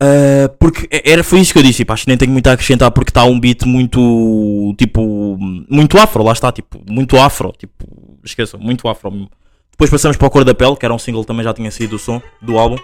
[0.00, 1.78] Ah, porque é- era, foi isso que eu disse.
[1.78, 4.74] Tipo, acho que nem tenho muito a acrescentar porque está um beat muito.
[4.78, 5.36] Tipo.
[5.68, 6.52] Muito afro, lá está.
[6.52, 7.52] Tipo, muito afro.
[7.58, 9.28] Tipo, esqueçam, muito afro.
[9.72, 11.96] Depois passamos para a Cor da Pele, que era um single também já tinha sido
[11.96, 12.76] o som do álbum.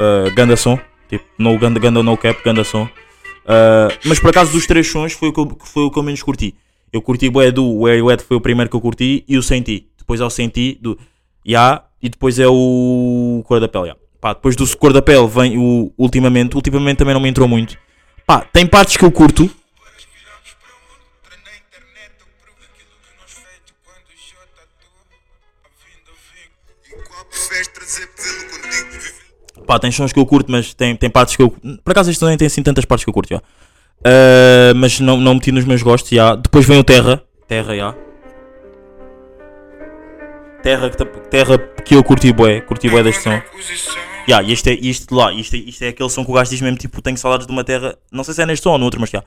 [0.00, 0.78] Ah, ganda som.
[1.08, 2.88] Tipo, no ganda, ganda no cap, ganda som.
[3.46, 6.02] Ah, mas por acaso dos três sons foi o que eu, foi o que eu
[6.02, 6.54] menos curti.
[6.92, 9.42] Eu curti bué do Where You At foi o primeiro que eu curti e o
[9.42, 9.88] Senti.
[9.98, 10.98] Depois é o Senti do
[11.46, 13.88] Ya e depois é o Cor da Pele.
[13.88, 13.96] ya.
[14.26, 16.56] Pá, depois do Cor da Pele vem o Ultimamente.
[16.56, 17.78] Ultimamente também não me entrou muito.
[18.26, 19.48] Pá, tem partes que eu curto.
[29.64, 31.50] Pá, tem sons que eu curto, mas tem, tem partes que eu.
[31.50, 33.40] Por acaso este nem tem assim tantas partes que eu curto, já.
[34.04, 36.34] Ah, mas não, não meti nos meus gostos, já.
[36.34, 37.22] Depois vem o Terra.
[37.46, 37.94] Terra, já.
[40.64, 40.90] Terra
[41.30, 43.40] terra que eu curti bué, curti bué deste som.
[44.26, 46.60] E este é, isto lá, isto é, isto é aquele som que o gajo diz
[46.60, 48.84] mesmo, tipo, tenho saudades de uma terra, não sei se é neste som ou no
[48.84, 49.22] outro, mas já.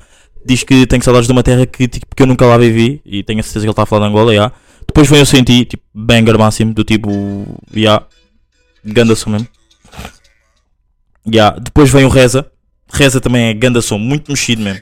[0.45, 3.23] Diz que tenho saudades de uma terra que, tipo, que eu nunca lá vivi, e
[3.23, 4.51] tenho a certeza que ele está a falar de Angola, já.
[4.85, 7.09] Depois vem o Senti, tipo, banger máximo, do tipo,
[7.73, 8.03] já,
[8.83, 9.47] ganda som mesmo.
[11.31, 12.51] Ya, depois vem o Reza,
[12.91, 14.81] Reza também é ganda som, muito mexido mesmo,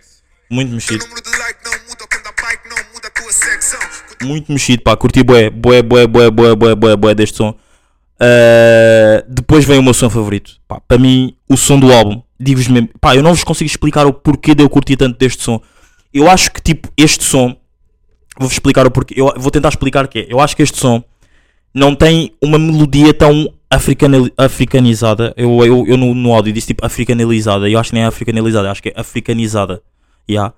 [0.50, 1.06] muito mexido.
[4.24, 7.56] muito mexido, pá, curti bué, bué, bué, bué, bué, bué, bué, bué deste som.
[8.20, 12.68] Uh, depois vem o meu som favorito, pá, para mim, o som do álbum, digo-vos
[12.68, 15.62] mesmo, pá, eu não vos consigo explicar o porquê de eu curtir tanto deste som.
[16.12, 17.56] Eu acho que, tipo, este som,
[18.40, 20.28] vou-vos explicar o porquê, eu vou tentar explicar o que é.
[20.30, 21.04] Eu acho que este som
[21.74, 25.34] não tem uma melodia tão africanali- africanizada.
[25.38, 27.70] Eu, eu, eu no, no áudio disse tipo africanalizada.
[27.70, 29.82] Eu acho que nem é africanalizada, acho que é africanizada.
[30.30, 30.54] Yeah.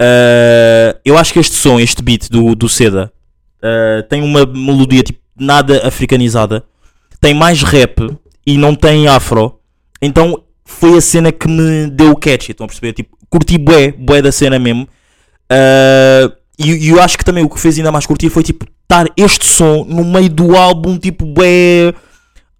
[0.00, 3.12] Uh, eu acho que este som, este beat do, do Seda,
[3.58, 6.64] uh, tem uma melodia tipo nada africanizada.
[7.20, 9.58] Tem mais rap e não tem afro.
[10.00, 12.50] Então foi a cena que me deu o catch.
[12.50, 12.92] Estão a perceber?
[12.92, 14.88] Tipo, curti bué, bué da cena mesmo.
[15.50, 19.06] Uh, e eu acho que também o que fez ainda mais curtir foi tipo estar
[19.16, 21.94] este som no meio do álbum, tipo bué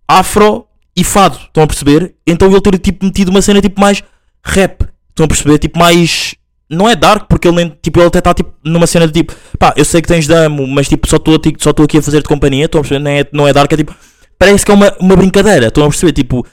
[0.06, 0.66] afro
[0.96, 1.36] e fado.
[1.36, 2.14] Estão a perceber?
[2.26, 4.02] Então ele ter tipo metido uma cena tipo mais
[4.44, 4.86] rap.
[5.10, 5.58] Estão a perceber?
[5.58, 6.34] Tipo mais.
[6.70, 9.34] Não é dark, porque ele, nem, tipo, ele até está tipo, numa cena de tipo,
[9.58, 12.66] pá, eu sei que tens damo, mas tipo, só estou aqui a fazer de companhia.
[12.66, 13.02] Estão a perceber?
[13.02, 13.94] Não é, não é dark, é tipo,
[14.38, 15.66] parece que é uma, uma brincadeira.
[15.66, 16.12] Estão a perceber?
[16.12, 16.46] Tipo,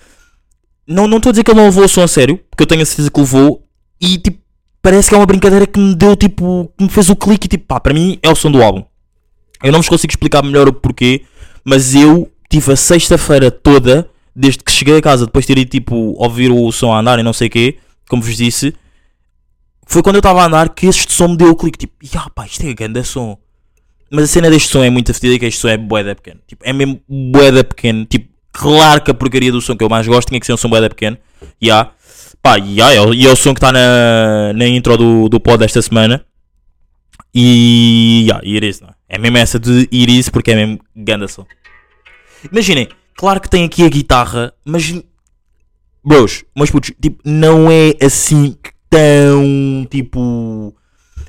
[0.88, 2.82] não estou a dizer que ele não levou o som a sério, porque eu tenho
[2.82, 3.64] a certeza que levou,
[4.00, 4.40] e tipo,
[4.82, 7.50] parece que é uma brincadeira que me deu tipo, que me fez o clique e
[7.50, 8.84] tipo, pá, para mim é o som do álbum.
[9.64, 11.24] Eu não vos consigo explicar melhor o porquê,
[11.64, 15.72] mas eu tive a sexta-feira toda, desde que cheguei a casa, depois de ter ido
[15.72, 18.76] tipo ouvir o som a andar e não sei o quê, como vos disse,
[19.88, 22.30] foi quando eu estava a andar que este som me deu o clique, tipo, ya
[22.30, 23.38] pá, isto é grande som.
[24.12, 26.40] Mas a cena deste som é muito fedida que este som é boeda pequeno.
[26.48, 28.06] Tipo, é mesmo boeda pequeno.
[28.06, 30.58] Tipo, claro que a porcaria do som que eu mais gosto tinha que ser um
[30.58, 31.18] som boeda pequeno.
[31.62, 31.92] Ya.
[32.42, 35.40] Pá, ya, é, o- e é o som que está na, na intro do, do
[35.40, 36.24] pod desta semana.
[37.34, 38.26] E.
[38.30, 38.94] Ya, Iris, não é?
[39.10, 41.46] É mesmo essa de Iris porque é mesmo ganda som.
[42.52, 44.94] Imaginem, claro que tem aqui a guitarra, mas
[46.04, 48.56] bros, mas putos, tipo, não é assim
[48.90, 50.76] tão, tipo,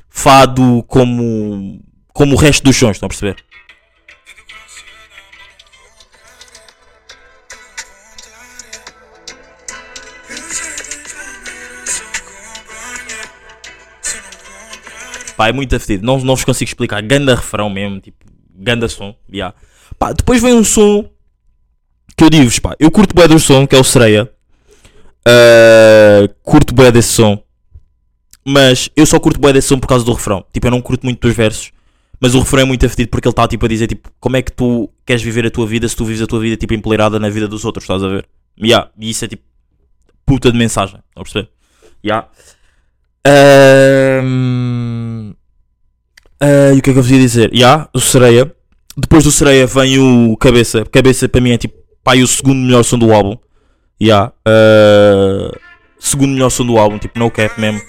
[0.09, 1.81] fado como,
[2.17, 3.35] como o resto dos sons, estão a perceber?
[15.35, 16.03] Pá, é muito afetido.
[16.03, 17.03] Não, não vos consigo explicar.
[17.03, 18.25] Ganda refrão mesmo, tipo,
[18.55, 19.15] ganda som.
[19.31, 19.55] Yeah.
[19.99, 21.07] Pá, depois vem um som
[22.17, 24.27] que eu digo-vos, pá, eu curto bem do som, que é o Sereia.
[25.19, 27.43] Uh, curto bem desse som.
[28.43, 30.43] Mas eu só curto bem desse som por causa do refrão.
[30.51, 31.76] Tipo, eu não curto muito dos versos.
[32.19, 34.41] Mas o refrão é muito afetido porque ele está tipo a dizer tipo, como é
[34.41, 37.19] que tu queres viver a tua vida se tu vives a tua vida tipo empoleirada
[37.19, 38.27] na vida dos outros, estás a ver?
[38.59, 39.43] Yeah, e isso é tipo
[40.25, 41.49] puta de mensagem, estás a perceber?
[42.03, 42.27] Yeah.
[46.39, 47.53] Ah, e o que é que eu vos ia dizer?
[47.53, 48.53] Yeah, o Sereia.
[48.97, 50.85] Depois do Sereia vem o Cabeça.
[50.85, 51.77] Cabeça para mim é tipo
[52.15, 53.37] e o segundo melhor som do álbum.
[54.01, 55.51] Yeah, ah,
[55.99, 57.81] segundo melhor som do álbum, tipo no cap mesmo.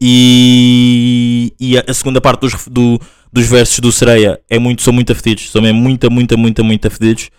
[0.00, 3.00] E, e a, segunda parte dos, do-
[3.32, 5.50] dos versos do Sereia é muito, são muito afetidos.
[5.50, 7.30] São mesmo muita, muita, muita, muito afetidos.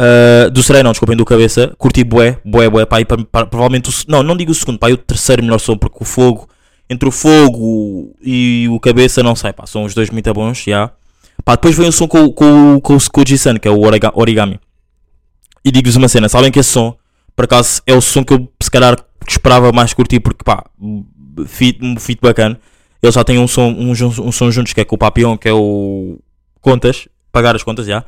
[0.00, 1.74] Uh, do Sereia, não, desculpem, do Cabeça.
[1.78, 2.86] Curti bué, bué, bué.
[2.86, 5.76] Pá, e provavelmente o, não, não digo o segundo, pá, e o terceiro melhor som,
[5.76, 6.48] porque o Fogo,
[6.88, 10.90] entre o Fogo e o Cabeça, não sei, pá, são os dois muito bons, já.
[11.44, 14.12] Pá, depois vem o som com, com, com, com o G-Sun, que é o Origa-
[14.14, 14.58] Origami.
[15.64, 16.96] E digo-vos uma cena, sabem que esse som,
[17.36, 18.96] por acaso, é o som que eu se calhar
[19.28, 20.64] esperava mais curtir, porque pá,
[21.46, 22.58] fit, um fit bacana.
[23.02, 25.48] Eles já têm um som, um, um som juntos que é com o Papião, que
[25.48, 26.18] é o
[26.60, 28.04] Contas, pagar as contas já.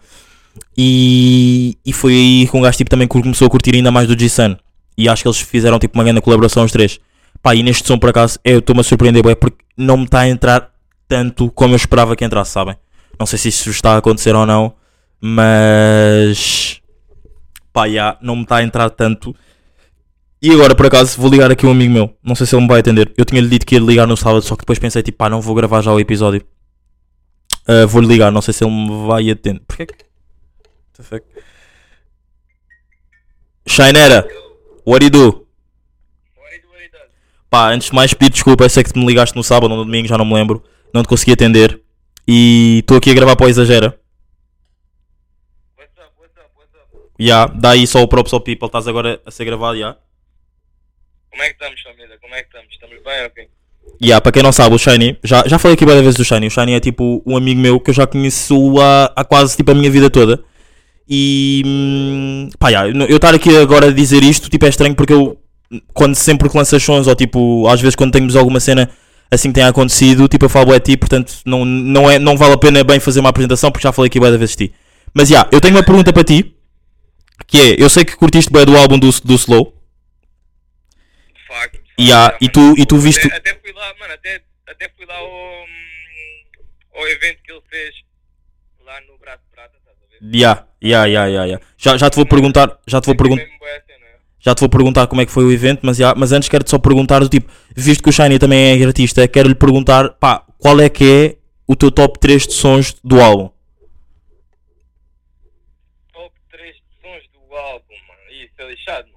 [0.77, 4.19] E, e foi aí que um gajo tipo, também começou a curtir ainda mais do
[4.19, 4.57] G-Sun.
[4.97, 7.01] E acho que eles fizeram tipo uma grande colaboração os três.
[7.43, 10.21] Pá, e neste som por acaso eu estou-me a surpreender bué, porque não me está
[10.21, 10.71] a entrar
[11.09, 12.77] tanto como eu esperava que entrasse, sabem?
[13.19, 14.75] Não sei se isso está a acontecer ou não,
[15.21, 16.81] mas
[17.73, 19.35] pá, já, não me está a entrar tanto.
[20.45, 22.15] E agora, por acaso, vou ligar aqui um amigo meu.
[22.23, 23.11] Não sei se ele me vai atender.
[23.17, 25.41] Eu tinha-lhe dito que ia ligar no sábado, só que depois pensei, tipo, pá, não
[25.41, 26.47] vou gravar já o episódio.
[27.67, 29.63] Ah, Vou-lhe ligar, não sei se ele me vai atender.
[29.67, 29.95] Porquê que.
[29.95, 30.05] What
[30.99, 31.27] the fuck?
[33.67, 34.29] Shinera,
[34.87, 35.47] what do you do?
[37.49, 39.85] Pá, antes de mais pedir desculpa, eu sei que me ligaste no sábado ou no
[39.87, 40.63] domingo, já não me lembro.
[40.93, 41.81] Não te consegui atender.
[42.29, 43.99] E estou aqui a gravar para o Exagera.
[45.79, 47.15] What's up, what's up, what's up?
[47.19, 49.97] Ya, dá aí só o Props ao People, estás agora a ser gravado, já.
[51.35, 52.17] Como é que estamos, família?
[52.21, 52.69] Como é que estamos?
[52.71, 53.49] Estamos bem, ok?
[54.01, 56.47] Yeah, para quem não sabe, o Shiny, já, já falei aqui várias vezes do Shiny.
[56.47, 59.73] O Shiny é tipo um amigo meu que eu já conheço há, há quase tipo
[59.73, 60.45] a minha vida toda.
[61.09, 65.13] E hum, pá, yeah, eu estar aqui agora a dizer isto tipo, é estranho porque
[65.13, 65.37] eu,
[65.93, 68.89] quando sempre que lanças sons, ou tipo, às vezes quando temos alguma cena
[69.29, 72.53] assim que tenha acontecido, tipo, eu falo é ti, portanto não, não, é, não vale
[72.53, 74.75] a pena bem fazer uma apresentação porque já falei aqui várias vezes de ti.
[75.13, 76.55] Mas já, eu tenho uma pergunta para ti
[77.49, 79.74] que é: eu sei que curtiste bem do álbum do, do Slow.
[81.97, 84.89] De de Yeah, e tu- e tu viste- Até, até fui lá, mano, até, até
[84.97, 85.67] fui lá ao, hum,
[86.95, 87.95] ao evento que ele fez
[88.85, 90.37] lá no Braço de Prata, estás a ver?
[90.37, 91.61] Ya.
[91.79, 93.43] Já, já te vou perguntar, já te vou perguntar.
[93.45, 94.17] Mesmo bué a cena, é.
[94.41, 96.71] Já te vou perguntar como é que foi o evento, mas, já, mas antes quero-te
[96.71, 100.81] só perguntar do tipo, visto que o Shiny também é artista, quero-lhe perguntar, pá, qual
[100.81, 103.51] é que é o teu top 3 de sons do álbum?
[106.13, 108.21] Top 3 sons do álbum, mano.
[108.33, 109.09] Isso é lixado,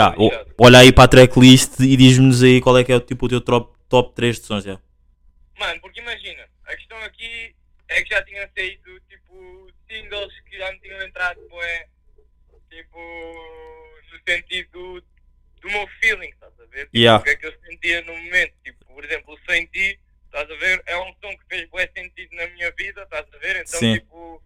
[0.00, 0.22] mano.
[0.22, 3.26] Ya, o- olha aí para a tracklist e diz-nos aí qual é que é tipo,
[3.26, 4.80] o teu top, top 3 de sons, já.
[5.58, 7.54] Mano, porque imagina, a questão aqui
[7.88, 11.86] é que já tinha saído, tipo, singles que já me tinham entrado, bué,
[12.70, 12.98] tipo,
[14.12, 15.02] no sentido
[15.60, 16.86] do meu feeling, estás a ver?
[16.86, 17.20] Tipo, Yeah.
[17.20, 20.50] O que é que eu sentia no momento, tipo, por exemplo, o Sem Ti, estás
[20.50, 20.82] a ver?
[20.86, 23.56] É um som que fez bué sentido na minha vida, estás a ver?
[23.56, 23.94] Então, Sim.
[23.94, 24.42] tipo,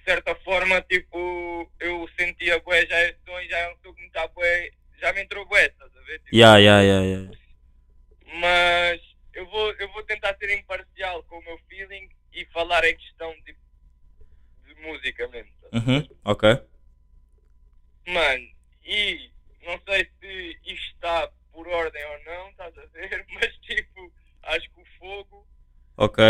[0.00, 3.94] de certa forma, tipo, eu sentia bué já esse som e já é um som
[3.94, 6.18] que me está bué, já me entrou bué, estás a ver?
[6.20, 7.30] Tipo, Ya, ya, ya, ya.
[8.40, 9.00] mas
[9.34, 13.34] eu vou, eu vou tentar ser imparcial com o meu feeling e falar em questão
[13.44, 13.54] de,
[14.66, 15.52] de música mesmo.
[15.72, 16.48] Uhum, ok.
[18.06, 18.48] Mano,
[18.84, 19.30] e
[19.62, 23.24] não sei se isto está por ordem ou não, estás a ver?
[23.34, 24.12] Mas tipo,
[24.44, 25.46] acho que o fogo,
[25.96, 26.24] Ok.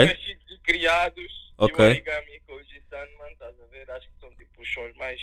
[0.65, 1.79] criados, Ok.
[1.85, 3.91] e o origami com o mano, estás a ver?
[3.91, 5.21] Acho que são tipo os sons mais.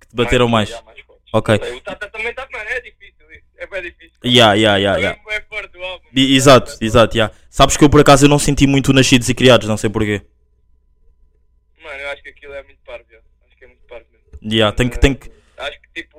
[0.00, 0.70] Que te bateram mais.
[0.82, 1.28] mais fortes.
[1.32, 1.54] Ok.
[1.76, 4.18] O Tata também está, mano, é difícil isso, é bem difícil.
[4.24, 4.94] Ya, ya, ya.
[4.94, 6.06] Também é forte o álbum.
[6.14, 7.30] E- Exato, exato, ya.
[7.50, 10.22] Sabes que eu por acaso eu não senti muito nascidos e criados, não sei porquê.
[11.82, 13.06] Mano, eu acho que aquilo é muito parvo,
[13.46, 14.54] acho que é muito parvo mesmo.
[14.54, 15.30] Ya, tem que, tem que.
[15.58, 16.18] Acho que tipo.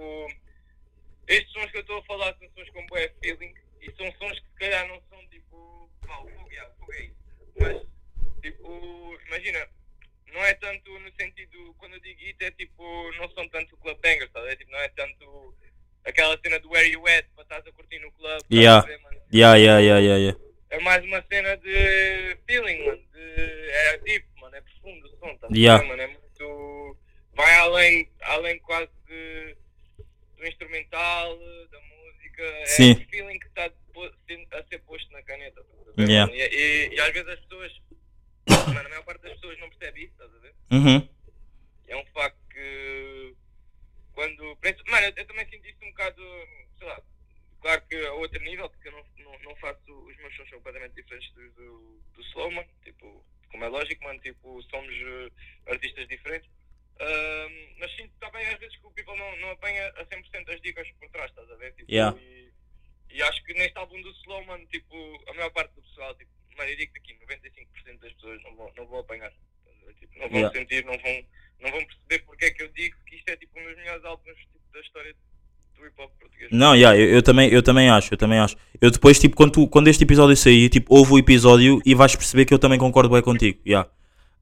[1.28, 4.40] Estes sons que eu estou a falar são sons com bué feeling e são sons
[4.40, 5.90] que se calhar não são tipo.
[6.06, 7.16] Pá, o fogo, yeah, o fogo é isso.
[7.60, 7.89] Mas tipo,
[9.30, 9.68] imagina,
[10.34, 13.98] não é tanto no sentido, quando eu digo it, é tipo, não são tanto club
[14.02, 14.40] bangers, tá?
[14.50, 15.56] é, tipo, não é tanto
[16.06, 18.42] aquela cena do where you at, para estás a curtir no club.
[18.52, 18.86] Yeah.
[18.86, 19.00] Ver,
[19.34, 20.40] yeah, yeah, yeah, yeah, yeah.
[20.72, 25.38] É mais uma cena de feeling, mano, de, é deep, mano, é profundo o som,
[25.38, 25.48] tá?
[25.52, 25.84] yeah.
[25.86, 26.98] mano, é muito,
[27.34, 29.56] vai além, além quase de,
[30.38, 31.38] do instrumental,
[31.72, 32.92] da música, é Sim.
[32.94, 36.04] o feeling que está a ser posto na caneta, tá?
[36.04, 36.32] yeah.
[36.34, 37.82] e, e, e às vezes as pessoas
[38.50, 40.56] Mano, a maior parte das pessoas não percebe isso, estás a ver?
[40.72, 41.10] Uhum.
[41.88, 43.36] é um facto que
[44.14, 44.58] quando
[44.88, 46.22] mano, eu, eu também sinto isso um bocado,
[46.78, 47.02] sei lá,
[47.62, 50.58] claro que a outro nível, porque eu não, não, não faço, os meus sons são
[50.60, 55.32] completamente diferentes do, do, do slow, mano, tipo, como é lógico, mano, tipo, somos eh,
[55.72, 56.50] artistas diferentes.
[57.80, 60.90] Mas sinto também às vezes que o people não, não apanha a 100% as dicas
[61.00, 61.74] por trás, estás a ver?
[61.74, 62.18] Tipo, Yeah.
[62.20, 62.52] e,
[63.10, 66.32] e acho que neste álbum do Slow, mano, tipo, a maior parte do pessoal, tipo,
[66.60, 69.32] mano, eu digo aqui, 95% das pessoas não vão, não vão apanhar.
[70.00, 70.60] Tipo, não vão Yeah.
[70.60, 71.24] sentir, não vão,
[71.62, 74.04] não vão perceber porque é que eu digo que isto é tipo um dos melhores
[74.06, 75.16] álbuns tipo, da história
[75.78, 76.50] do hip hop português.
[76.52, 78.56] Não, yeah, eu, eu também, eu também acho, eu também acho.
[78.80, 82.16] Eu depois, tipo, quando, tu- quando este episódio sair, tipo, ouve o episódio e vais
[82.16, 83.60] perceber que eu também concordo bem contigo.
[83.66, 83.90] Yeah.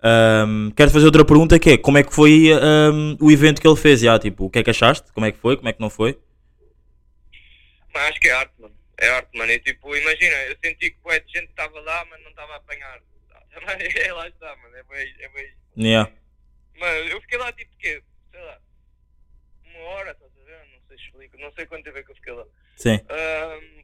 [0.04, 3.68] Ahm, quero fazer outra pergunta que é como é que foi ahm, o evento que
[3.68, 4.02] ele fez?
[4.02, 5.12] Yeah, tipo, o que é que achaste?
[5.14, 5.56] Como é que foi?
[5.58, 6.18] Como é que não foi?
[7.94, 8.76] Mas acho que é arte, mano.
[9.00, 9.52] É arte, mano.
[9.52, 12.58] E tipo, imagina, eu senti que bué de gente estava lá, mas não estava a
[12.58, 13.02] apanhar.
[13.58, 14.76] É, lá está, mano.
[14.76, 15.54] É bem, é bem.
[15.78, 16.12] Yeah.
[16.76, 18.04] Mano, eu fiquei lá tipo quê?
[18.32, 18.62] Sei lá.
[19.66, 20.68] Uma hora, estás a ver?
[20.68, 21.38] Não sei explico.
[21.38, 22.46] Não sei quanto tempo é que eu fiquei lá.
[22.76, 23.00] Sim.
[23.10, 23.84] Ahm,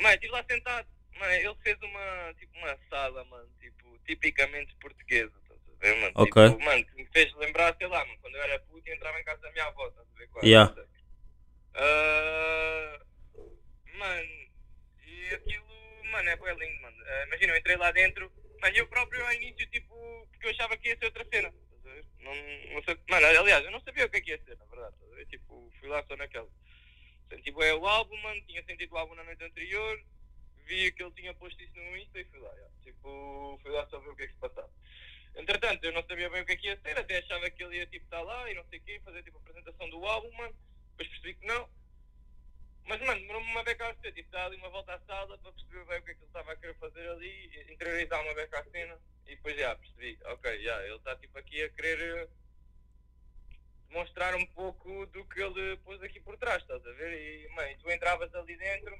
[0.00, 0.88] mano, estive lá sentado.
[1.18, 6.12] Mano, ele fez uma, tipo, uma sala, mano, tipo, tipicamente portuguesa, estás a ver, mano?
[6.14, 6.48] Ok.
[6.48, 9.20] Tipo, mano, que me fez lembrar, sei lá, mano, quando eu era puto e entrava
[9.20, 10.28] em casa da minha avó, estás a ver?
[10.28, 10.74] Quase, Yeah.
[11.74, 13.00] Ah,
[14.00, 14.50] mano,
[15.06, 16.96] e aquilo, mano, é bem lindo, mano.
[17.06, 19.94] Ah, imagina, eu entrei lá dentro, mano, eu próprio ao início, tipo,
[20.30, 21.52] porque eu achava que ia ser outra cena?
[22.18, 22.34] Não,
[22.74, 24.96] não sei, mano, aliás, eu não sabia o que é que ia ser, na verdade,
[25.14, 25.26] ver?
[25.26, 26.48] Tipo, fui lá só naquela.
[27.28, 30.02] Senti bem o álbum, mano, tinha sentido o álbum na noite anterior,
[30.66, 32.68] vi que ele tinha posto isso no Insta e fui lá, já.
[32.82, 34.70] tipo, fui lá só ver o que é que se passava.
[35.36, 37.76] Entretanto, eu não sabia bem o que é que ia ser, até achava que ele
[37.76, 40.32] ia tipo estar lá e não sei o quê, fazer tipo a apresentação do álbum,
[40.32, 40.54] mano,
[40.90, 41.68] depois percebi que não.
[42.86, 45.52] Mas, mano, demorou-me uma beca a ser, tipo, dar ali uma volta à sala para
[45.52, 48.58] perceber bem o que é que ele estava a querer fazer ali, interiorizar uma beca
[48.60, 52.28] à cena, e depois já percebi, ok, já, ele está tipo aqui a querer eh,
[53.90, 57.12] mostrar um pouco do que ele pôs aqui por trás, estás a ver?
[57.12, 58.98] E, mãe, tu entravas ali dentro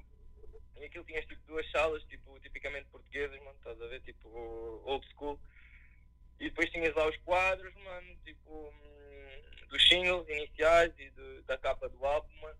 [0.76, 4.00] e aquilo tinhas tipo duas salas, tipo, tipicamente portuguesas, mano, estás a ver?
[4.02, 4.28] Tipo,
[4.84, 5.38] old school.
[6.38, 11.58] E depois tinhas lá os quadros, mano, tipo, hum, dos singles iniciais e do- da
[11.58, 12.58] capa do álbum, mano.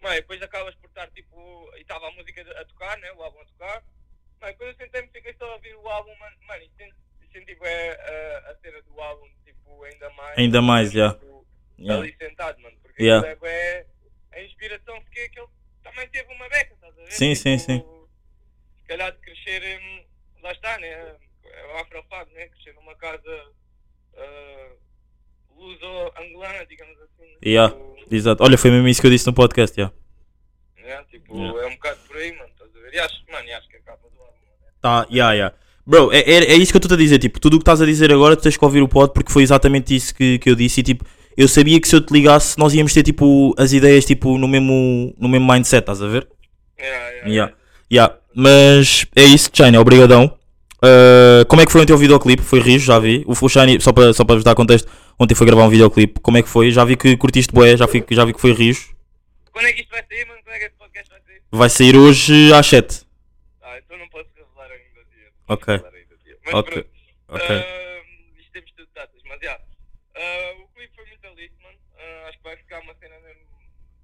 [0.00, 3.12] Mano, e depois acabas por estar, tipo, e estava a música a tocar, né?
[3.12, 3.84] O álbum a tocar.
[4.40, 6.94] Mano, depois eu sentei-me, fiquei só a ouvir o álbum, mano, mano e senti,
[7.32, 10.38] senti bem a, a cena do álbum, tipo, ainda mais.
[10.38, 11.14] Ainda mais, já.
[11.14, 11.36] tipo,
[11.78, 12.02] Yeah.
[12.02, 12.76] ali sentado, mano.
[12.80, 13.30] Porque Yeah.
[13.30, 13.86] aquilo é,
[14.32, 15.48] a inspiração porque que ele
[15.82, 17.12] também teve uma beca, estás a ver?
[17.12, 18.08] Sim, sim, sim.
[18.80, 19.80] Se calhar de crescer,
[20.40, 21.18] lá está, né?
[21.44, 22.48] É o afrofado, né?
[22.48, 23.52] Crescer numa casa
[24.16, 24.72] ah,
[25.58, 27.22] luso-angolana, digamos assim.
[27.24, 27.36] né?
[27.44, 27.74] Yeah.
[27.74, 28.42] Tipo, Exato.
[28.44, 29.78] Olha, foi mesmo isso que eu disse no podcast.
[29.78, 29.94] Yeah.
[31.10, 31.62] tipo Yeah.
[31.62, 32.48] é um bocado por aí, mano.
[32.52, 32.94] Estás a ver?
[32.94, 34.68] E acho, mano, e acho que a capa do álbum, né?
[34.80, 35.54] Tá, yeah, yeah.
[35.86, 37.18] Bro, é, é, é isso que eu estou a dizer.
[37.18, 39.32] Tipo, tudo o que estás a dizer agora, tu tens que ouvir o pod porque
[39.32, 40.80] foi exatamente isso que, que eu disse.
[40.80, 41.04] E tipo,
[41.36, 44.48] eu sabia que se eu te ligasse, nós íamos ter tipo as ideias tipo no
[44.48, 46.26] mesmo, no mesmo mindset, estás a ver?
[46.78, 47.54] Yeah, yeah, Yeah.
[47.90, 48.14] Yeah.
[48.34, 50.36] Mas é isso, Shiny, obrigadão.
[50.76, 52.42] Uh, como é que foi o videoclipe?
[52.42, 53.24] Foi rijo, já vi.
[53.26, 56.20] O, o Shiny, só para só para vos dar contexto, ontem foi gravar um videoclipe.
[56.20, 56.70] Como é que foi?
[56.70, 58.94] Já vi que curtiste bué, já, vi, já vi que foi rijo.
[59.52, 60.42] Quando é que isto vai sair, mano?
[60.42, 61.42] Quando é que este podcast vai sair?
[61.50, 63.06] Vai sair hoje às 7.
[63.62, 65.32] Ah, então não posso revelar ainda o dia.
[65.48, 65.74] Ok.
[65.74, 66.38] ainda dia.
[66.44, 66.72] Mas Ok.
[66.72, 66.90] pronto.
[67.28, 67.56] Ok.
[67.56, 68.02] Ah,
[68.38, 69.60] isto temos tudo datas, mas já.
[70.14, 71.78] Ah, o clipe foi muito lindo, mano.
[71.98, 73.42] Ah, acho que vai ficar uma cena mesmo.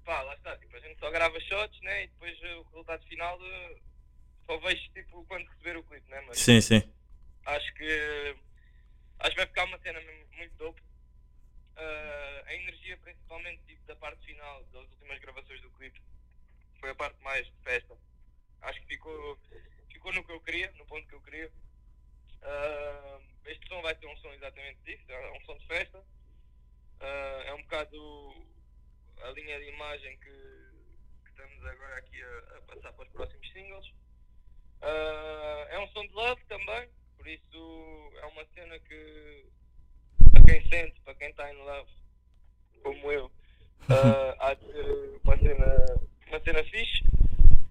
[0.05, 0.57] Pá, lá está.
[0.57, 2.03] Tipo, a gente só grava shots, né?
[2.03, 3.39] E depois o resultado final
[4.45, 6.21] só vejo tipo quando receber o clipe, né?
[6.27, 6.81] Mas Sim, sim.
[7.45, 8.35] acho que.
[9.19, 10.22] Acho que vai ficar uma cena mesmo.
[12.97, 16.01] Principalmente tipo, da parte final das últimas gravações do clipe,
[16.79, 17.97] foi a parte mais de festa.
[18.61, 19.39] Acho que ficou,
[19.91, 21.51] ficou no que eu queria, no ponto que eu queria.
[22.41, 26.03] Ah, este som vai ser um som exatamente disso, é um som de festa.
[26.99, 28.47] Ah, é um bocado
[29.21, 30.29] a linha de imagem que,
[31.23, 33.93] que estamos agora aqui a, a passar para os próximos singles.
[34.81, 39.49] Ah, é um som de love também, por isso é uma cena que
[40.31, 41.91] para quem sente, para quem está em love,
[42.83, 43.31] como eu,
[43.89, 47.03] ah, há de ser uma cena, uma cena fixe.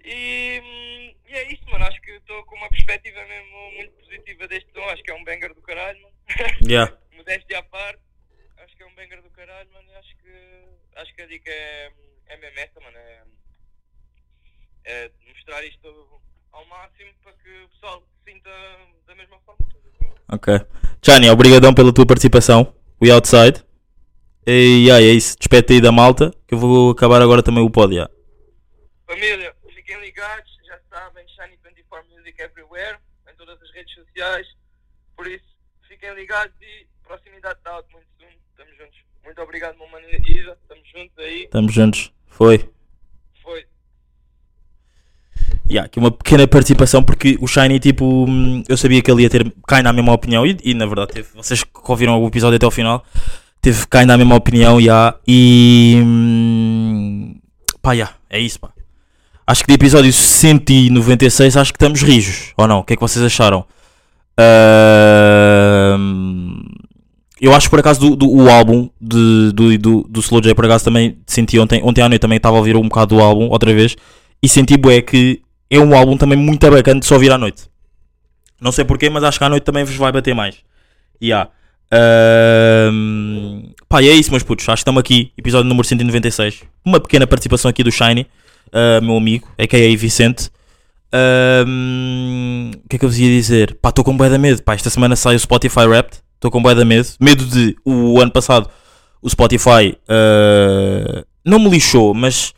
[0.04, 1.84] E, hum, e é isso, mano.
[1.84, 4.82] Acho que estou com uma perspectiva mesmo muito positiva deste som.
[4.88, 6.12] Acho que é um banger do caralho, mano.
[6.68, 6.96] Yeah.
[7.12, 8.02] Modéstia à parte,
[8.58, 9.88] acho que é um banger do caralho, mano.
[9.90, 10.64] E acho que,
[10.96, 11.92] acho que a dica é,
[12.26, 12.96] é mesmo essa, mano.
[12.98, 13.22] É,
[14.84, 15.10] é
[15.68, 16.20] isto
[16.52, 18.50] ao máximo para que o pessoal se sinta
[19.06, 19.62] da mesma forma.
[20.28, 20.60] Ok.
[21.02, 22.74] Jani, obrigadão pela tua participação.
[23.00, 23.62] We outside.
[24.46, 25.36] E yeah, é isso.
[25.38, 26.32] Despete aí da malta.
[26.46, 27.94] Que eu vou acabar agora também o pódio.
[27.94, 28.12] yeah.
[29.06, 32.96] Família, fiquem ligados, já sabem, Shiny 24 Music everywhere,
[33.30, 34.46] em todas as redes sociais.
[35.14, 35.44] Por isso,
[35.86, 38.28] fiquem ligados e proximidade está out muito soon.
[38.50, 38.98] Estamos juntos.
[39.24, 40.56] Muito obrigado, meu mano Isa.
[40.62, 41.44] Estamos juntos aí.
[41.44, 42.12] Estamos juntos.
[42.26, 42.70] Foi.
[43.42, 43.66] Foi.
[45.70, 49.30] Yeah, aqui uma pequena participação porque o Shiny, tipo, hum, eu sabia que ele ia
[49.30, 52.56] ter cai na mesma opinião e, e, na verdade teve, vocês que ouviram o episódio
[52.56, 53.04] até ao final,
[53.62, 57.34] teve cai na mesma opinião, yeah, e hum,
[57.80, 58.70] pá, yeah, é isso, pá.
[59.46, 62.80] Acho que de episódio 196 acho que estamos rijos, ou não?
[62.80, 63.64] O que é que vocês acharam?
[65.22, 66.62] Ahm,
[67.40, 70.54] eu acho que por acaso do, do- o álbum de, do, do, do Slow J
[70.54, 73.22] por acaso também senti ontem, ontem à noite também estava a ouvir um bocado do
[73.22, 73.96] álbum outra vez
[74.42, 77.64] e senti bué que é um álbum também muito bacana de só ouvir à noite.
[78.60, 80.56] Não sei porquê, mas acho que à noite também vos vai bater mais.
[81.20, 81.50] Yeah.
[83.88, 84.68] Pá, e é isso, meus putos.
[84.68, 86.62] Acho que estamos aqui, episódio número 196.
[86.84, 88.26] Uma pequena participação aqui do Shiny,
[88.72, 89.96] ah, meu amigo, a.k.a.
[89.96, 90.50] Vicente.
[91.14, 93.76] O que é que eu vos ia dizer?
[93.80, 94.62] Pá, estou com bué de medo.
[94.62, 96.20] Pá, esta semana sai o Spotify Wrapped.
[96.34, 97.08] Estou com bué de medo.
[97.20, 98.70] Medo de o ano passado
[99.22, 102.52] o Spotify ah, não me lixou, mas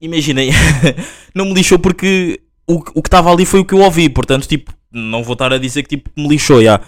[0.00, 0.50] imaginem,
[1.34, 4.08] não me lixou porque o, o que estava ali foi o que eu ouvi.
[4.08, 6.62] Portanto, tipo, não vou estar a dizer que tipo, me lixou.
[6.62, 6.80] já.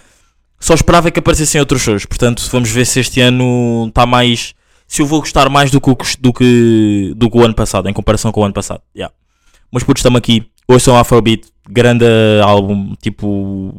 [0.61, 2.05] Só esperava que aparecessem outros shows.
[2.05, 4.55] Portanto, vamos ver se este ano está mais.
[4.87, 5.91] Se eu vou gostar mais do que,
[6.21, 8.83] do que, do que o ano passado, em comparação com o ano passado.
[8.95, 9.11] já.
[9.73, 10.47] Mas putos, estamos aqui.
[10.69, 12.05] Hoje são Afrobeat, grande
[12.45, 13.73] álbum, tipo.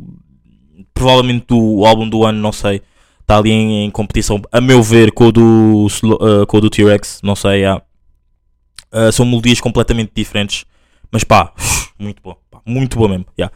[0.93, 2.81] Provavelmente o álbum do ano, não sei.
[3.19, 7.35] Está ali em, em competição, a meu ver, com o do, uh, do T-Rex, não
[7.35, 7.61] sei.
[7.61, 7.77] já.
[8.91, 10.65] Uh, são melodias completamente diferentes.
[11.11, 11.53] Mas pá,
[11.99, 12.35] muito bom.
[12.49, 13.25] pá, muito bom mesmo.
[13.37, 13.51] já.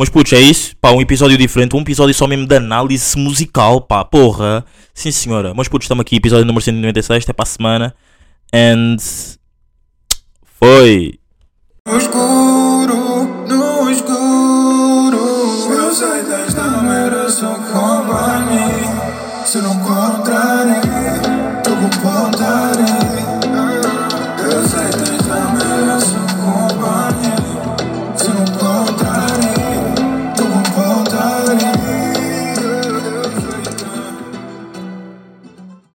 [0.00, 0.74] Mas putos, é isso.
[0.80, 1.76] Pá, um episódio diferente.
[1.76, 3.82] Um episódio só mesmo de análise musical.
[3.82, 4.64] Pá, porra.
[4.94, 5.52] Sim senhora.
[5.52, 6.16] Mas putos, estamos aqui.
[6.16, 7.24] Episódio número 196.
[7.24, 7.94] Até para a semana.
[8.50, 8.96] And.
[10.58, 11.18] Foi.
[11.86, 15.18] No escuro, no escuro
[15.70, 20.80] Eu sei desta só companhia Se não contarem,
[21.62, 22.69] tô com vontade